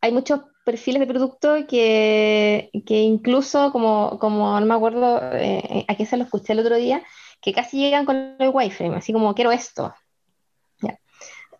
[0.00, 5.94] hay muchos perfiles de producto que, que incluso, como, como no me acuerdo eh, a
[5.94, 7.02] qué se lo escuché el otro día,
[7.40, 9.94] que casi llegan con el wireframe, así como quiero esto.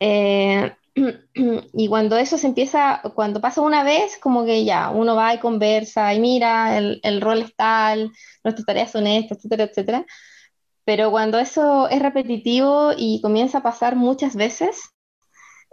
[0.00, 0.72] Eh,
[1.72, 5.38] y cuando eso se empieza, cuando pasa una vez, como que ya, uno va y
[5.38, 8.10] conversa y mira, el, el rol es tal,
[8.42, 10.06] nuestras tareas son estas, etcétera, etcétera.
[10.84, 14.94] Pero cuando eso es repetitivo y comienza a pasar muchas veces,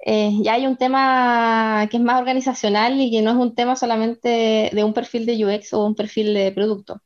[0.05, 3.75] eh, ya hay un tema que es más organizacional y que no es un tema
[3.75, 7.01] solamente de un perfil de UX o un perfil de producto.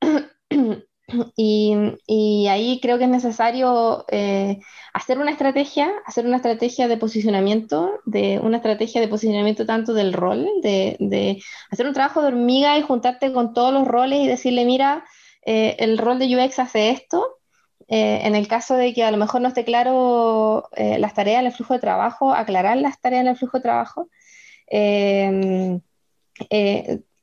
[1.36, 4.60] Y, ahí creo que es necesario eh,
[4.92, 10.12] hacer una estrategia, hacer una estrategia de posicionamiento, de una estrategia de posicionamiento tanto del
[10.12, 14.26] rol, de, de hacer un trabajo de hormiga y juntarte con todos los roles y
[14.28, 15.04] decirle, mira,
[15.44, 17.38] eh, el rol de UX hace esto.
[17.88, 21.46] Eh, en el caso de que a lo mejor no esté claro las tareas en
[21.46, 24.08] el flujo de trabajo, aclarar las tareas en el flujo de trabajo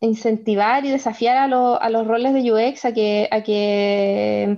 [0.01, 1.43] incentivar y desafiar a,
[1.75, 4.57] a, los roles de UX a que, a que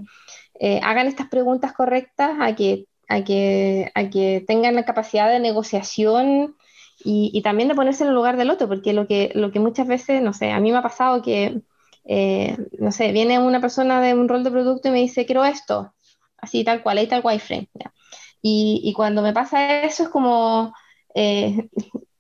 [0.59, 5.39] eh, hagan estas preguntas correctas, a que, a, que, a que tengan la capacidad de
[5.39, 6.55] negociación
[7.03, 9.59] y, y, también de ponerse en el lugar del otro, porque lo que, lo que
[9.59, 11.61] muchas veces, no sé, a mí me ha pasado que,
[12.05, 15.43] eh, no sé, viene una persona de un rol de producto y me dice, quiero
[15.43, 15.93] esto,
[16.37, 17.69] así tal cual, ahí el wireframe.
[18.41, 20.73] Y, y, cuando me pasa eso es como,
[21.15, 21.69] eh,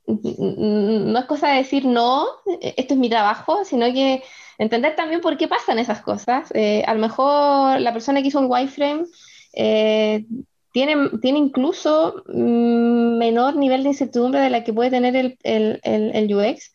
[0.07, 2.27] no es cosa de decir no,
[2.61, 4.23] esto es mi trabajo, sino que
[4.57, 6.51] entender también por qué pasan esas cosas.
[6.53, 9.05] Eh, a lo mejor la persona que hizo un wireframe
[9.53, 10.25] eh,
[10.71, 15.79] tiene, tiene incluso mm, menor nivel de incertidumbre de la que puede tener el, el,
[15.83, 16.72] el UX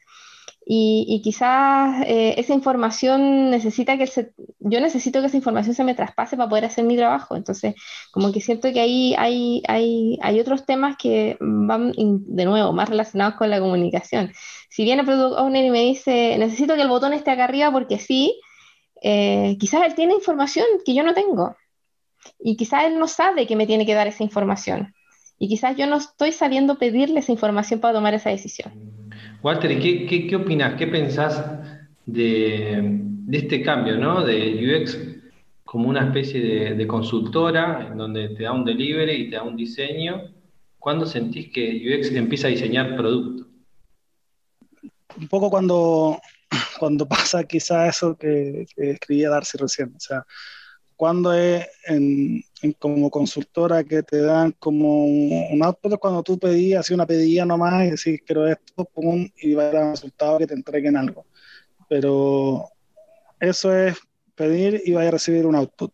[0.71, 5.95] y, quizás eh, esa información necesita que se, yo necesito que esa información se me
[5.95, 7.37] traspase para poder hacer mi trabajo.
[7.37, 7.75] Entonces,
[8.11, 12.91] como que siento que ahí hay, hay, hay otros temas que van, de nuevo, más
[12.91, 14.31] relacionados con la comunicación.
[14.69, 17.99] Si viene Product Owner y me dice, necesito que el botón esté acá arriba porque
[17.99, 18.39] sí,
[19.01, 21.57] eh, quizás él tiene información que yo no tengo.
[22.41, 24.93] Y quizás él no sabe que me tiene que dar esa información.
[25.39, 29.08] Y quizás yo no estoy sabiendo pedirle esa información para tomar esa decisión.
[29.43, 30.75] Walter, ¿qué, qué, opinas?
[30.75, 31.45] ¿Qué pensás
[32.07, 33.01] de,
[33.31, 34.25] este cambio, ¿no?
[34.25, 34.99] De UX
[35.65, 39.57] como una especie de, consultora en donde te da un delivery y te da un
[39.57, 40.33] diseño.
[40.79, 43.47] ¿Cuándo sentís que UX empieza a diseñar producto?
[45.19, 46.19] Un poco cuando,
[46.79, 49.93] cuando pasa quizá eso que, que escribía Darcy recién.
[49.95, 50.25] O sea,
[50.99, 52.43] cuando es en,
[52.81, 57.87] como consultora que te dan como un, output cuando tú pedías así una pedida nomás
[57.87, 61.25] y decís quiero esto pum, y va a dar un resultado que te entreguen algo.
[61.89, 62.69] Pero
[63.39, 63.97] eso es
[64.35, 65.93] pedir y vaya a recibir un output.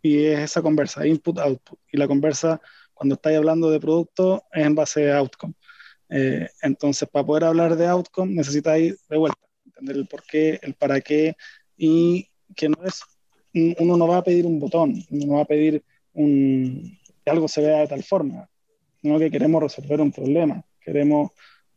[0.00, 2.58] Y es esa conversa input output y la conversa
[2.94, 5.52] cuando estáis hablando de producto es en base a outcome.
[6.08, 10.72] Eh, entonces para poder hablar de outcome necesitáis de vuelta entender el por qué el
[10.72, 11.36] para qué
[11.76, 13.02] y que no es
[13.54, 15.82] uno no va a pedir un botón, uno no va a pedir
[16.14, 18.48] que algo se vea de tal forma,
[19.00, 21.30] sino que queremos resolver un problema, queremos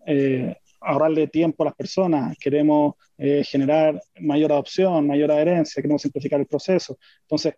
[0.05, 6.39] eh, ahorrarle tiempo a las personas, queremos eh, generar mayor adopción, mayor adherencia, queremos simplificar
[6.39, 6.97] el proceso.
[7.21, 7.55] Entonces,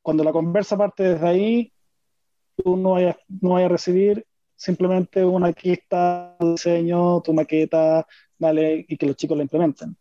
[0.00, 1.72] cuando la conversa parte desde ahí,
[2.56, 8.06] tú no vayas, a recibir simplemente una aquí está el diseño, tu maqueta,
[8.38, 9.96] dale, y que los chicos la implementen,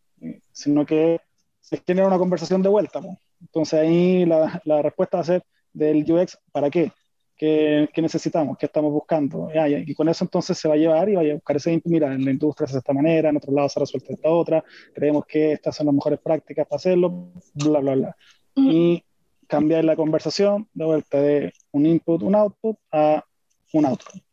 [0.51, 1.19] sino que
[1.65, 3.01] se genera una conversación de vuelta.
[3.41, 6.91] Entonces ahí la, la, respuesta va a ser del UX, ¿para qué?
[7.35, 8.57] ¿Qué, qué necesitamos?
[8.57, 9.49] ¿Qué estamos buscando?
[9.51, 12.23] y con eso entonces se va a llevar y va a buscar ese mira, en
[12.23, 14.29] la industria se hace de esta manera, en otro lado se ha resuelto de esta
[14.29, 18.15] otra, creemos que estas son las mejores prácticas para hacerlo, bla, bla, bla.
[18.55, 19.03] Y
[19.47, 23.25] cambiar la conversación de vuelta de un input, un output a
[23.73, 24.23] un outcome,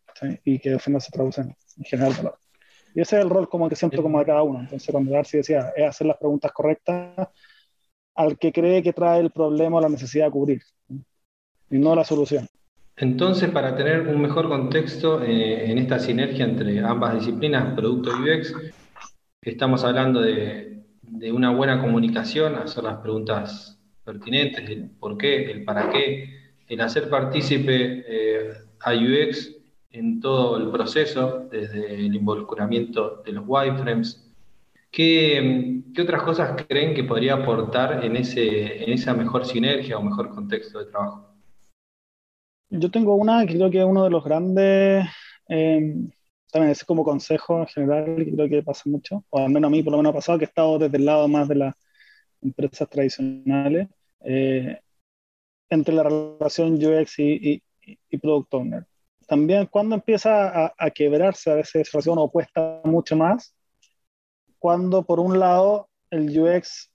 [0.45, 2.39] y que al final se traduce en, general valor.
[2.95, 4.61] Y ese es el rol como que siento como de cada uno.
[4.61, 7.29] Entonces, cuando Darcy decía, es hacer las preguntas correctas
[8.15, 10.63] al que cree que trae el problema o la necesidad de cubrir,
[11.71, 12.47] y no la solución.
[12.97, 18.31] Entonces, para tener un mejor contexto eh, en esta sinergia entre ambas disciplinas, producto y
[18.31, 18.55] UX,
[19.41, 25.65] estamos hablando de, de, una buena comunicación, hacer las preguntas pertinentes, el por qué, el
[25.65, 26.29] para qué,
[26.69, 29.62] el hacer partícipe eh, a UX
[29.93, 34.29] en todo el proceso, desde el involucramiento de los wireframes,
[34.93, 40.03] ¿Qué, ¿Qué, otras cosas creen que podría aportar en, ese, en esa mejor sinergia o
[40.03, 41.33] mejor contexto de trabajo?
[42.69, 45.07] Yo tengo una que creo que es uno de los grandes,
[45.49, 45.95] eh,
[46.51, 49.83] también es como consejo en general, creo que pasa mucho, o al menos a mí
[49.83, 51.75] por lo menos pasado, que he estado desde el lado más de las
[52.43, 53.89] empresas tradicionales,
[54.21, 54.79] eh,
[55.71, 57.63] entre la relación UX y,
[58.11, 58.87] y, Product Owner.
[59.27, 63.55] También cuando empieza a, quebrarse a veces relación o cuesta mucho más,
[64.59, 66.91] cuando por un lado el UX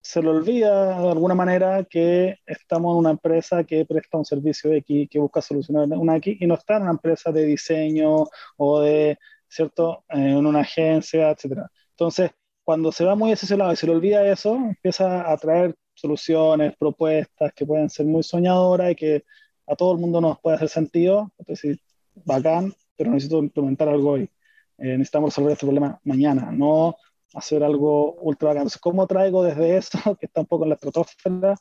[0.00, 4.72] se le olvida de alguna manera que estamos en una empresa que presta un servicio
[4.72, 8.24] X, que busca solucionar una X, y no está en una empresa de diseño
[8.56, 9.18] o de,
[9.48, 11.62] ¿cierto?, eh, en una agencia, etc.
[11.90, 12.30] Entonces,
[12.64, 15.74] cuando se va muy hacia ese lado y se le olvida eso, empieza a traer
[15.94, 19.24] soluciones, propuestas que pueden ser muy soñadoras y que
[19.66, 21.32] a todo el mundo nos puede hacer sentido.
[21.38, 21.78] Entonces,
[22.14, 24.30] bacán, pero necesito implementar algo hoy.
[24.78, 26.96] Eh, necesitamos resolver este problema mañana, no
[27.34, 28.62] hacer algo ultra bacán.
[28.62, 31.56] Entonces, ¿cómo traigo desde eso, que está un poco en la estratosfera,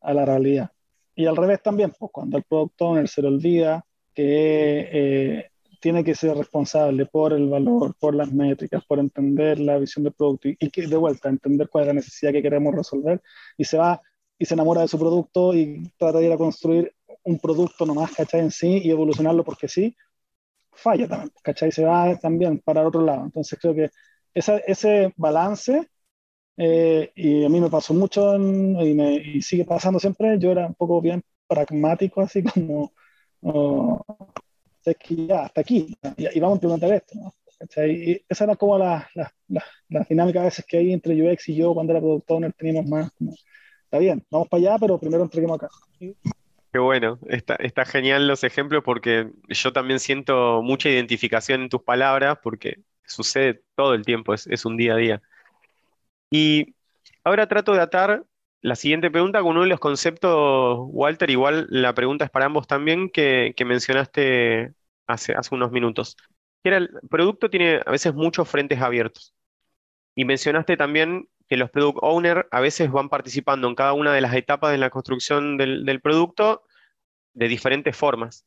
[0.00, 0.70] a la realidad.
[1.14, 3.84] Y al revés también, pues cuando el product owner se le olvida
[4.14, 5.50] que eh,
[5.80, 10.12] tiene que ser responsable por el valor, por las métricas, por entender la visión del
[10.12, 13.22] producto y, que de vuelta entender cuál es la necesidad que queremos resolver
[13.56, 14.00] y se va
[14.38, 16.94] y se enamora de su producto y trata de ir a construir
[17.24, 18.40] un producto nomás, ¿cachai?
[18.40, 19.96] En sí y evolucionarlo porque sí,
[20.72, 21.72] falla también, ¿cachai?
[21.72, 23.24] Se va también para otro lado.
[23.24, 23.90] Entonces creo que
[24.34, 25.88] esa, ese balance,
[26.56, 30.66] eh, y a mí me pasó mucho y, me, y sigue pasando siempre, yo era
[30.66, 32.92] un poco bien pragmático, así como
[34.84, 37.32] es que ya, hasta aquí, y, vamos a implementar esto, ¿no?
[37.86, 39.32] Y esa era como la, la,
[39.88, 43.10] la, dinámica a veces que hay entre UX y yo cuando era productor teníamos más,
[43.84, 45.68] está bien, vamos para allá, pero primero entreguemos acá.
[46.72, 52.38] Qué bueno, está, genial los ejemplos porque yo también siento mucha identificación en tus palabras
[52.42, 55.22] porque sucede todo el tiempo, es, un día a día.
[56.30, 56.74] Y
[57.24, 58.24] ahora trato de atar
[58.60, 62.66] la siguiente pregunta con uno de los conceptos, Walter, igual la pregunta es para ambos
[62.66, 64.74] también, que, mencionaste
[65.06, 66.16] hace, hace unos minutos.
[66.64, 69.34] Era el producto tiene a veces muchos frentes abiertos.
[70.16, 74.20] Y mencionaste también que los product owners a veces van participando en cada una de
[74.20, 76.62] las etapas de la construcción del, producto
[77.34, 78.46] de diferentes formas.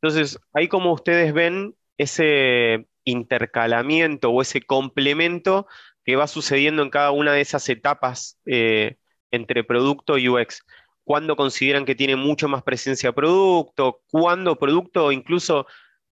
[0.00, 5.66] Entonces, ahí como ustedes ven ese intercalamiento o ese complemento
[6.04, 8.96] que va sucediendo en cada una de esas etapas eh,
[9.30, 10.64] entre producto y UX.
[11.04, 14.02] ¿Cuándo consideran que tiene mucho más presencia producto?
[14.10, 15.66] ¿Cuándo producto incluso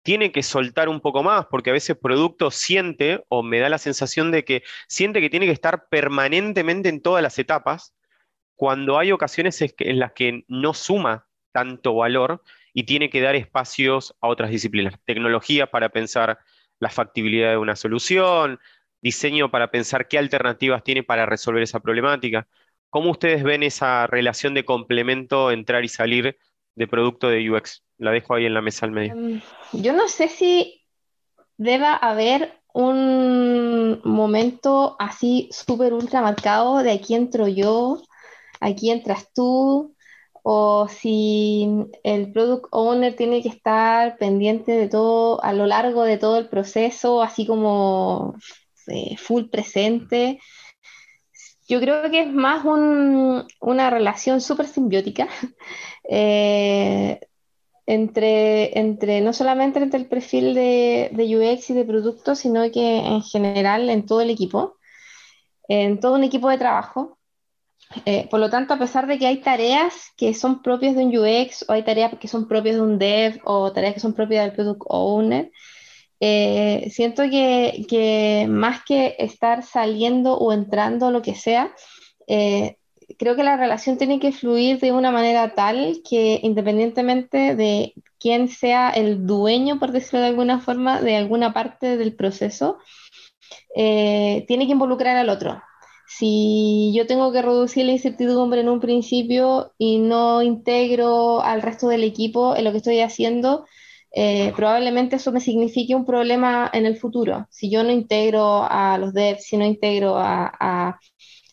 [0.09, 1.45] tiene que soltar un poco más?
[1.51, 5.45] Porque a veces producto siente o me da la sensación de que siente que tiene
[5.45, 7.95] que estar permanentemente en todas las etapas,
[8.57, 12.43] cuando hay ocasiones en las que no suma tanto valor
[12.73, 14.95] y tiene que dar espacios a otras disciplinas.
[15.05, 16.39] Tecnología para pensar
[16.81, 18.61] la factibilidad de una solución,
[19.03, 22.49] diseño para pensar qué alternativas tiene para resolver esa problemática.
[22.89, 26.39] ¿Cómo ustedes ven esa relación de complemento, entrar y salir
[26.79, 27.83] de producto de UX?
[27.99, 29.13] La dejo ahí en la mesa al medio.
[29.13, 29.41] Em,
[29.73, 30.83] yo no sé si
[31.57, 38.01] deba haber un momento así súper ultra marcado de aquí entro yo,
[38.61, 39.97] aquí entras tú,
[40.45, 41.69] o si
[42.05, 46.49] el product owner tiene que estar pendiente de todo a lo largo de todo el
[46.49, 48.37] proceso, así como
[48.87, 50.39] eh, full presente.
[51.69, 55.29] Yo creo que es más una relación súper simbiótica
[56.09, 57.21] eh,
[57.87, 63.23] entre, entre, no solamente entre el perfil de, UX y de producto, sino que en
[63.23, 64.77] general en todo el equipo,
[65.69, 67.19] en todo un equipo de trabajo.
[68.05, 71.17] Eh, por lo tanto, a pesar de que hay tareas que son propias de un
[71.17, 74.45] UX o hay tareas que son propias de un dev o tareas que son propias
[74.45, 75.51] del product owner,
[76.21, 81.73] eh, siento que, más que estar saliendo o entrando, lo que sea,
[82.27, 82.78] eh,
[83.17, 88.49] creo que la relación tiene que fluir de una manera tal que independientemente de quién
[88.49, 92.79] sea el dueño, por decirlo de alguna forma, de alguna parte del proceso,
[93.75, 95.63] eh, tiene que involucrar al otro.
[96.09, 101.89] Si yo tengo que reducir la incertidumbre en un principio y no integro al resto
[101.89, 103.67] del equipo en lo que estoy haciendo,
[104.11, 107.47] eh, probablemente eso me signifique un problema en el futuro.
[107.51, 110.99] Si yo no integro a los devs, si no integro a,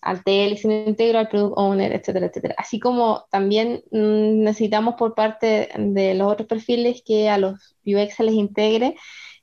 [0.06, 2.56] al TL, si no integro al product owner, etcétera, etcétera.
[2.58, 8.16] Así como también mm, necesitamos por parte de los otros perfiles que a los UX
[8.16, 8.96] se les integre.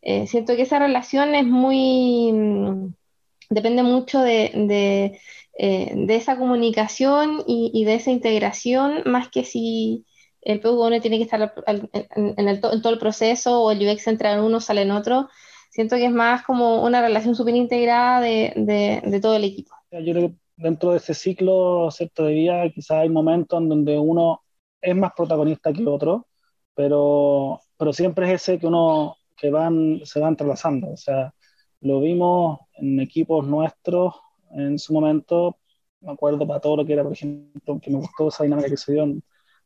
[0.02, 2.94] Eh, siento que esa relación es muy, mm,
[3.50, 4.52] depende mucho de,
[5.58, 10.04] eh, de, esa comunicación y, y, de esa integración, más que si
[10.42, 14.60] el PUG tiene que estar en, todo el proceso o el UX entra en uno,
[14.60, 15.28] sale en otro.
[15.70, 19.74] Siento que es más como una relación súper integrada de, todo el equipo.
[19.90, 22.24] Yo creo que dentro de ese ciclo ¿cierto?
[22.24, 24.42] de vida quizás hay momentos en donde uno
[24.80, 26.26] es más protagonista que otro,
[26.74, 30.90] pero, pero siempre es ese que uno que van, se va entrelazando.
[30.90, 31.34] O sea,
[31.80, 34.14] lo vimos en equipos nuestros
[34.52, 35.56] en su momento,
[36.00, 38.76] me acuerdo para todo lo que era, por ejemplo, que me gustó esa dinámica que
[38.76, 39.22] se dio en,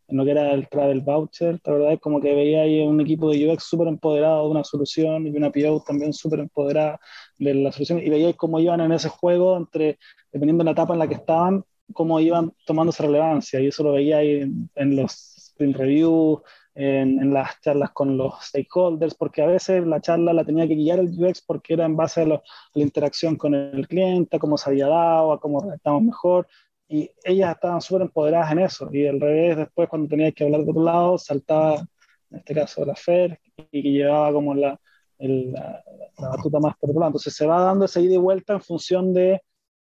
[0.09, 3.01] en lo que era el travel voucher, la verdad es como que veía ahí un
[3.01, 7.01] equipo de UX súper empoderado de una solución y una PO también súper empoderada
[7.39, 9.99] de la solución y veía cómo iban en ese juego entre,
[10.33, 13.93] dependiendo de la etapa en la que estaban, cómo iban tomando relevancia y eso lo
[13.93, 14.43] veía ahí
[14.75, 16.41] en, los sprint reviews,
[16.75, 20.75] en, en, las charlas con los stakeholders, porque a veces la charla la tenía que
[20.75, 22.43] guiar el UX porque era en base a, la
[22.75, 26.47] interacción con el cliente, a cómo se había dado, a cómo redactamos mejor,
[26.89, 28.89] y ellas estaban súper empoderadas en eso.
[28.93, 31.87] Y al revés, después cuando tenía que hablar de otro lado, saltaba,
[32.31, 33.39] en este caso, la FER,
[33.71, 34.79] y que llevaba como la,
[35.19, 35.83] la,
[36.19, 37.11] batuta más por otro lado.
[37.11, 39.43] Entonces se va dando esa ida y vuelta en función de,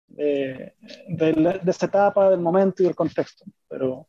[0.08, 0.74] de,
[1.08, 3.46] de, esta etapa, del momento y del contexto.
[3.68, 4.08] Pero,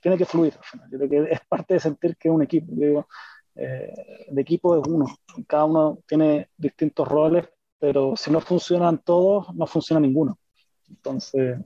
[0.00, 0.54] tiene que fluir.
[0.90, 2.72] Yo creo que es parte de sentir que es un equipo.
[2.74, 3.08] Yo digo,
[3.54, 5.06] eh, de equipo es uno.
[5.46, 7.48] Cada uno tiene distintos roles,
[7.78, 10.38] pero si no funcionan todos, no funciona ninguno.
[10.92, 11.58] Entonces...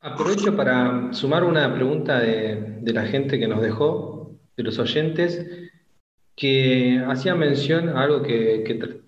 [0.00, 5.46] Aprovecho para sumar una pregunta de, de la gente que nos dejó, de los oyentes,
[6.36, 8.62] que hacía mención a algo que,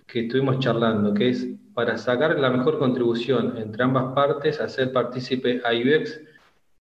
[0.07, 5.61] que, estuvimos charlando, que es para sacar la mejor contribución entre ambas partes, hacer partícipe
[5.65, 6.21] a UX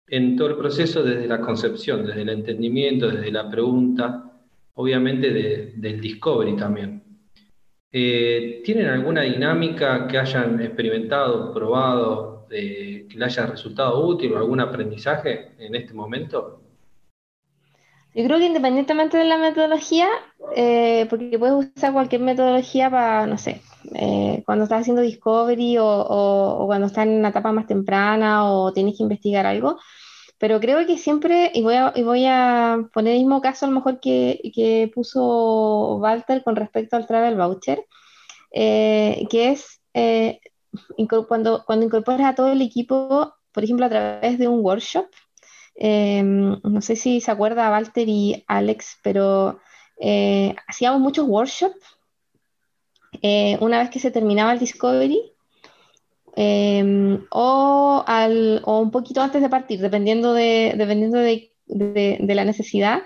[0.09, 4.31] en todo el proceso desde la concepción, desde el entendimiento, desde la pregunta,
[4.75, 5.31] obviamente
[5.75, 7.06] del discovery también.
[7.99, 14.61] Eh, ¿Tienen alguna dinámica que hayan experimentado, probado, que le haya resultado útil o algún
[14.61, 16.61] aprendizaje en este momento?
[18.15, 20.09] Yo creo que independientemente de la metodología,
[20.55, 23.63] eh, porque puedes usar cualquier metodología para, no sé,
[23.95, 28.99] eh, cuando estás haciendo discovery o, cuando estás en una etapa más temprana o tienes
[28.99, 29.79] que investigar algo.
[30.39, 33.69] Pero creo que siempre, y voy a, y voy a poner el mismo caso a
[33.69, 37.85] lo mejor que, que puso Walter con respecto al travel voucher,
[38.53, 40.41] eh, que es eh,
[41.29, 45.07] cuando, cuando incorporas a todo el equipo, por ejemplo, a través de un workshop.
[45.81, 49.61] no sé si se acuerda Walter y Alex, pero
[50.69, 51.97] hacíamos muchos workshops
[53.23, 55.33] eh, una vez que se terminaba el Discovery
[56.37, 62.45] em, o, al, o, un poquito antes de partir, dependiendo de, dependiendo de, de, la
[62.45, 63.03] necesidad.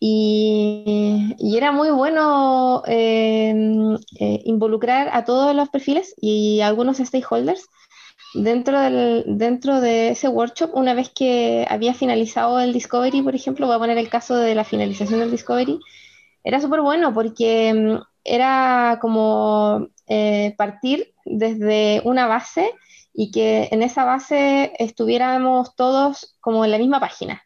[0.00, 7.66] Y, y, era muy bueno em, eh, involucrar a todos los perfiles y algunos stakeholders
[8.34, 13.66] dentro, del, dentro de ese workshop, una vez que había finalizado el Discovery, por ejemplo,
[13.66, 15.78] voy a poner el caso de la finalización del Discovery,
[16.44, 22.72] era súper bueno porque em, era como eh, partir desde una base
[23.12, 27.42] y que en esa base estuviéramos todos como en la misma página.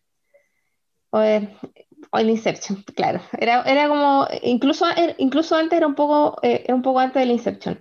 [1.11, 3.21] O, el Inception, claro.
[3.39, 7.31] Era, era como, incluso, er, incluso antes era un, poco, eh, un poco antes del
[7.31, 7.81] Inception,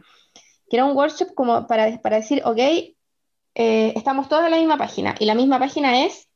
[0.70, 2.58] que era un workshop como para, para decir, ok,
[3.56, 6.30] eh, estamos todos en la misma página y la misma página es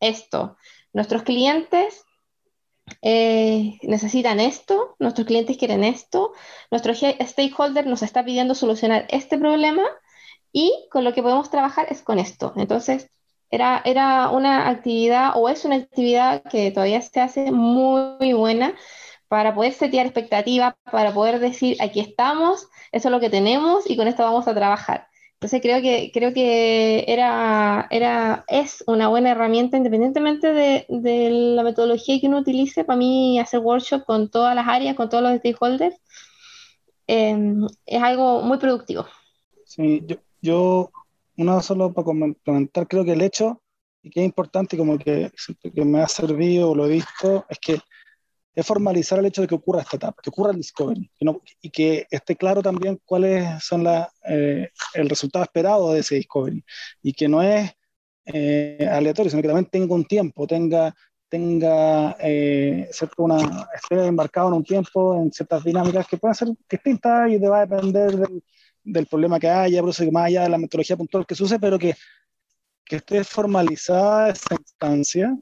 [0.00, 0.56] esto.
[0.92, 2.01] Nuestros clientes
[3.00, 6.32] eh, necesitan esto, nuestros clientes quieren esto,
[6.70, 9.82] nuestro stakeholder nos está pidiendo solucionar este problema
[10.52, 12.52] y con lo que podemos trabajar es con esto.
[12.56, 13.08] Entonces,
[13.50, 18.74] era, era una actividad o es una actividad que todavía se hace muy, buena
[19.28, 23.96] para poder setear expectativas, para poder decir, aquí estamos, eso es lo que tenemos y
[23.96, 25.08] con esto vamos a trabajar.
[25.42, 31.64] Entonces creo que, creo que era, era, es una buena herramienta independientemente de, de, la
[31.64, 32.84] metodología que uno utilice.
[32.84, 35.96] Para mí hacer workshop con todas las áreas, con todos los stakeholders,
[37.08, 39.04] em, es algo muy productivo.
[39.64, 40.92] Sí, yo, yo
[41.36, 42.04] una solo para
[42.44, 43.60] comentar, creo que el hecho,
[44.00, 45.32] y que es importante, como que,
[45.74, 47.80] que me ha servido, lo he visto, es que
[48.54, 51.10] es formalizar el hecho de que ocurra esta etapa, que ocurra el discovery,
[51.60, 56.64] y que esté claro también cuáles son la, eh, el resultado esperado de ese discovery,
[57.02, 57.70] y que no es
[58.26, 60.94] eh, aleatorio, sino que también tenga un tiempo, tenga,
[61.28, 67.30] tenga eh, una, esté embarcado en un tiempo, en ciertas dinámicas que pueden ser distintas
[67.30, 68.42] y va a depender del,
[68.84, 71.44] del problema que haya, por eso que más allá de la metodología puntual que se
[71.44, 71.94] use, pero que,
[72.84, 75.36] que esté formalizada esa instancia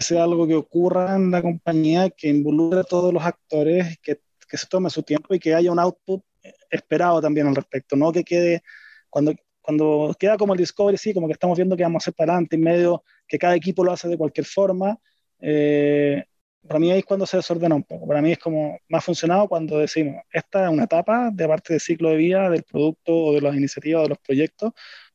[0.00, 4.56] sea algo que ocurra en la compañía, que involucre a todos los actores, que, que
[4.56, 6.22] se tome su tiempo y que haya un output
[6.70, 8.62] esperado también al respecto, no que quede,
[9.08, 12.14] cuando, cuando queda como el Discovery, sí, como que estamos viendo que vamos a hacer
[12.14, 14.98] para adelante, en medio que cada equipo lo hace de cualquier forma,
[15.40, 16.24] eh,
[16.66, 18.06] para mí ahí es cuando se desordena un poco.
[18.06, 21.80] Para mí es como más funcionado cuando decimos, esta es una etapa de parte del
[21.80, 24.72] ciclo de vida del producto o de las iniciativas o de los proyectos.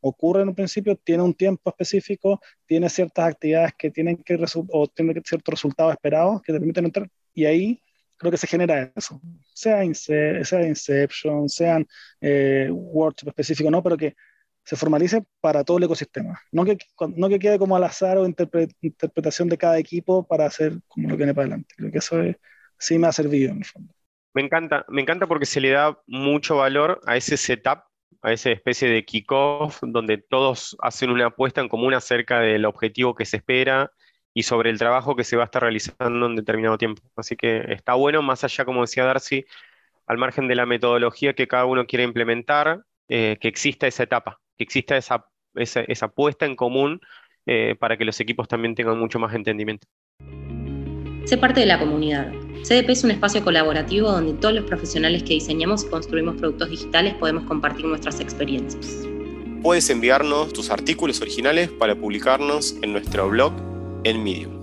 [0.08, 4.38] Ocurre en un principio, tiene un tiempo específico, tiene ciertas actividades que tienen que
[4.70, 7.10] o tiene ciertos resultados esperados que te permiten entrar.
[7.34, 7.82] Y ahí
[8.16, 9.20] creo que se genera eso.
[9.52, 11.88] Sea, sea Inception, sean
[12.22, 14.16] eh, workshop específico, no, pero que
[14.64, 16.40] se formalice para todo el ecosistema.
[16.52, 16.78] No que,
[17.16, 21.16] no que quede como al azar o interpretación de cada equipo para hacer como lo
[21.16, 21.74] que viene para adelante.
[21.76, 22.18] Creo que eso
[22.78, 23.92] sí me ha servido en el fondo.
[24.36, 27.86] Me encanta, me encanta porque se le da mucho valor a ese setup,
[28.22, 33.16] a esa especie de kickoff, donde todos hacen una apuesta en común acerca del objetivo
[33.16, 33.92] que se espera
[34.34, 37.02] y sobre el trabajo que se va a estar realizando en determinado tiempo.
[37.16, 39.46] Así que está bueno, más allá, como decía Darcy,
[40.08, 44.40] al margen de la metodología que cada uno quiere implementar, eh, que exista esa etapa,
[44.58, 45.86] que exista esa, esa,
[46.42, 47.02] en común
[47.46, 49.88] eh, para que los equipos también tengan mucho más entendimiento.
[51.26, 52.32] Sé parte de la comunidad.
[52.62, 57.16] CDP es un espacio colaborativo donde todos los profesionales que diseñamos y construimos productos digitales
[57.16, 59.08] podemos compartir nuestras experiencias.
[59.64, 63.54] puedes enviarnos tus artículos originales para publicarnos en nuestro blog
[64.04, 64.54] en Medium.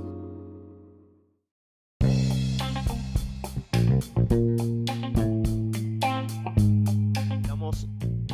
[7.49, 7.89] Damos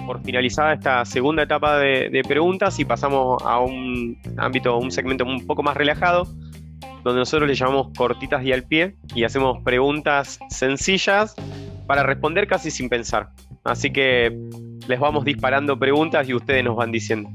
[0.04, 5.24] por finalizada esta segunda etapa de, de preguntas y pasamos a un ámbito, un segmento
[5.24, 6.28] un poco más relajado,
[7.08, 11.34] donde nosotros le llamamos cortitas y al pie y hacemos preguntas sencillas
[11.86, 13.30] para responder casi sin pensar.
[13.64, 14.36] Así que
[14.86, 17.28] les vamos disparando preguntas y ustedes nos van diciendo.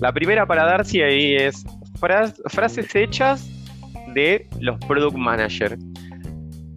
[0.00, 1.64] La primera para Darcy ahí es
[2.00, 3.48] fras- frases hechas
[4.14, 5.76] de los product manager.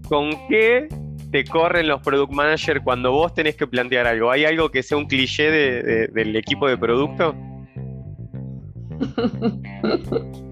[0.09, 0.87] ¿Con qué
[1.31, 4.31] te corren los product manager cuando vos tenés que plantear algo?
[4.31, 7.33] ¿Hay algo que sea un cliché de- de- del equipo de producto?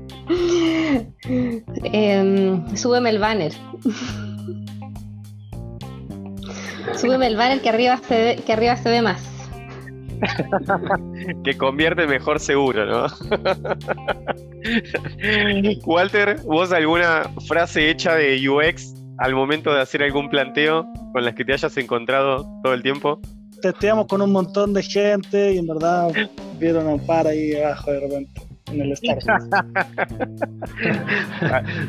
[1.91, 3.53] Em, súbeme el banner.
[6.95, 9.25] súbeme el banner que arriba se ve, que arriba se ve más.
[11.43, 13.05] que convierte mejor seguro, ¿no?
[15.85, 21.35] Walter, ¿vos alguna frase hecha de UX al momento de hacer algún planteo con las
[21.35, 23.21] que te hayas encontrado todo el tiempo?
[23.61, 26.11] Testeamos con un montón de gente y en verdad
[26.59, 29.49] vieron a un par ahí abajo de repente en el Starbucks.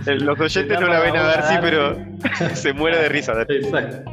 [0.07, 1.97] Eh, Los oyentes no la ven a ver, sí, pero
[2.55, 3.33] se muere de risa.
[3.49, 4.11] Exacto.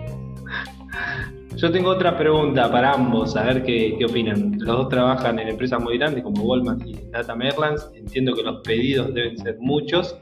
[1.55, 4.59] Yo tengo otra pregunta para ambos, a ver qué, qué opinan.
[4.59, 7.89] Los dos trabajan en empresas muy grandes como Walmart y Data Airlines.
[7.95, 10.15] Entiendo que los pedidos deben ser muchos.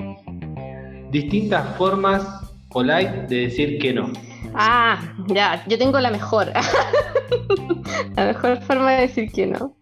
[1.12, 2.26] Distintas formas
[2.70, 4.12] polite de decir que no.
[4.54, 6.48] Ah, ya, yo tengo la mejor.
[8.16, 9.76] la mejor forma de decir que no.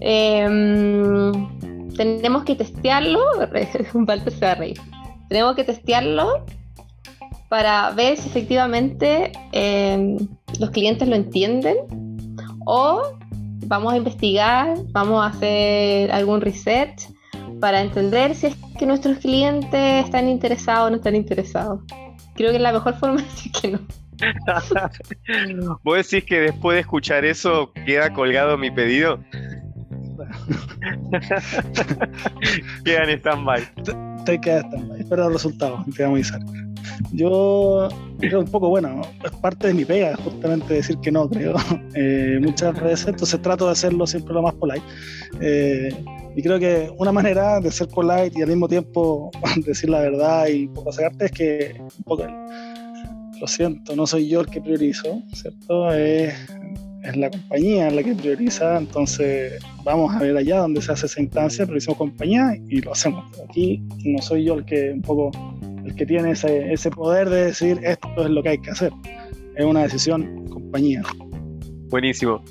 [0.00, 1.32] Em,
[1.96, 3.20] tenemos que testearlo.
[3.94, 4.80] Walter se va a reír.
[5.28, 6.44] Tenemos que testearlo
[7.48, 10.16] para ver si efectivamente em,
[10.58, 11.76] los clientes lo entienden
[12.66, 13.02] o
[13.66, 17.08] vamos a investigar, vamos a hacer algún research
[17.60, 21.80] para entender si es que nuestros clientes están interesados o no están interesados.
[22.34, 23.80] Creo que la mejor forma de decir que no.
[25.82, 29.20] ¿Vos decís que después de escuchar eso queda colgado mi pedido?
[32.84, 33.62] Queda en stand-by.
[34.24, 36.64] te queda stand espera los resultados te vamos a avisar.
[37.12, 41.54] Yo creo un poco, bueno, es parte de mi pega, justamente decir que no, creo,
[41.94, 44.82] eh, muchas veces, entonces trato de hacerlo siempre lo más polite.
[45.40, 45.94] Eh,
[46.36, 49.30] y creo que una manera de ser polite y al mismo tiempo
[49.66, 52.26] decir la verdad y un poco sacarte es que, un poco,
[53.40, 55.92] lo siento, no soy yo el que priorizo, ¿cierto?
[55.92, 56.34] Es,
[57.04, 61.20] es la compañía la que prioriza, entonces vamos a ver allá donde se hace esa
[61.20, 63.24] instancia, priorizamos compañía y lo hacemos.
[63.48, 65.30] Aquí no soy yo el que un poco
[65.84, 68.92] el que tiene ese, ese poder de decir esto es lo que hay que hacer.
[69.56, 71.02] Es una decisión compañía.
[71.90, 72.42] Buenísimo.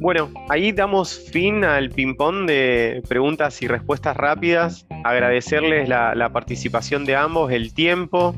[0.00, 4.86] Bueno, ahí damos fin al ping-pong de preguntas y respuestas rápidas.
[5.04, 8.34] Agradecerles la, participación de ambos, el tiempo,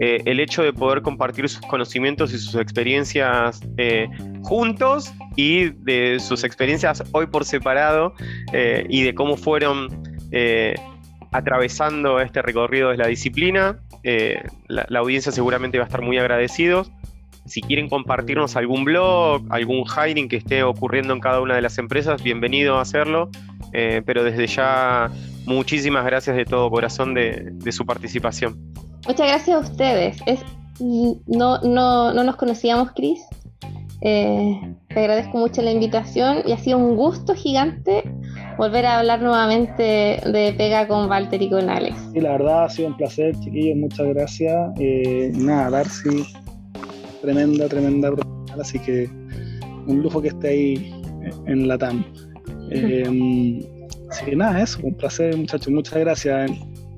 [0.00, 4.08] eh, el hecho de poder compartir sus conocimientos y sus experiencias eh,
[4.42, 8.14] juntos y de sus experiencias hoy por separado
[8.52, 10.02] eh, y de cómo fueron
[10.32, 10.74] eh,
[11.30, 13.78] atravesando este recorrido de la disciplina.
[14.66, 16.90] La, la audiencia seguramente va a estar muy agradecidos.
[17.46, 21.78] Si quieren compartirnos algún blog, algún hiring que esté ocurriendo en cada una de las
[21.78, 23.30] empresas, bienvenido a hacerlo.
[23.72, 25.10] Eh, pero desde ya,
[25.46, 28.72] muchísimas gracias de todo corazón de, de su participación.
[29.06, 30.18] Muchas gracias a ustedes.
[30.26, 30.40] Es,
[30.80, 33.20] no, no, no nos conocíamos, Cris.
[34.00, 38.02] Eh, te agradezco mucho la invitación y ha sido un gusto gigante
[38.58, 41.96] volver a hablar nuevamente de Pega con Walter y con Alex.
[42.14, 44.72] Y la verdad ha sido un placer, chiquillos, muchas gracias.
[44.78, 46.26] Eh, nada, Darcy,
[47.24, 49.08] tremenda, tremenda profesional, así que
[49.86, 50.94] un lujo que esté ahí
[51.46, 52.04] en la TAM.
[52.70, 53.60] Eh,
[54.10, 56.50] así que nada, eso, un placer, muchachos, muchas gracias.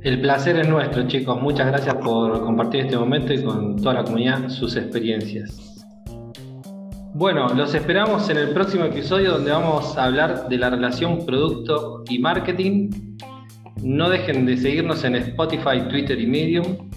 [0.03, 1.41] El placer es nuestro, chicos.
[1.43, 5.85] Muchas gracias por compartir este momento y con toda la comunidad sus experiencias.
[7.15, 12.05] Bueno, los esperamos en el próximo episodio donde vamos a hablar de la relación producto
[12.11, 12.91] y marketing.
[13.83, 16.91] No dejen de seguirnos en Spotify, Twitter y Medium.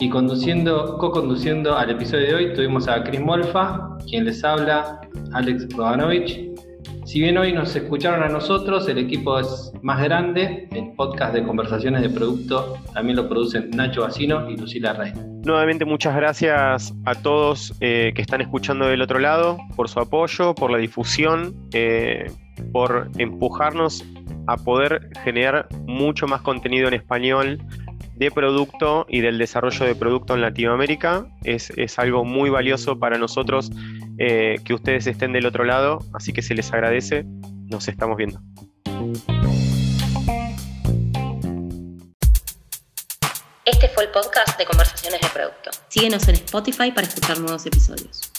[0.00, 5.00] Y conduciendo, co-conduciendo al episodio de hoy tuvimos a Chris Molfa, quien les habla,
[5.32, 6.52] Alex Rodanovich.
[7.04, 10.68] Si bien hoy nos escucharon a nosotros, el equipo es más grande.
[10.70, 15.12] El podcast de conversaciones de producto también lo producen Nacho Bacino y Lucila Rey.
[15.44, 20.54] Nuevamente muchas gracias a todos eh, que están escuchando del otro lado por su apoyo,
[20.54, 22.30] por la difusión, eh,
[22.72, 24.04] por empujarnos
[24.46, 27.58] a poder generar mucho más contenido en español
[28.18, 31.26] de producto y del desarrollo de producto en Latinoamérica.
[31.44, 33.70] Es, es algo muy valioso para nosotros
[34.18, 37.24] eh, que ustedes estén del otro lado, así que se les agradece.
[37.70, 38.40] Nos estamos viendo.
[43.64, 45.70] Este fue el podcast de Conversaciones de Producto.
[45.88, 48.32] Síguenos en Spotify para escuchar nuevos episodios.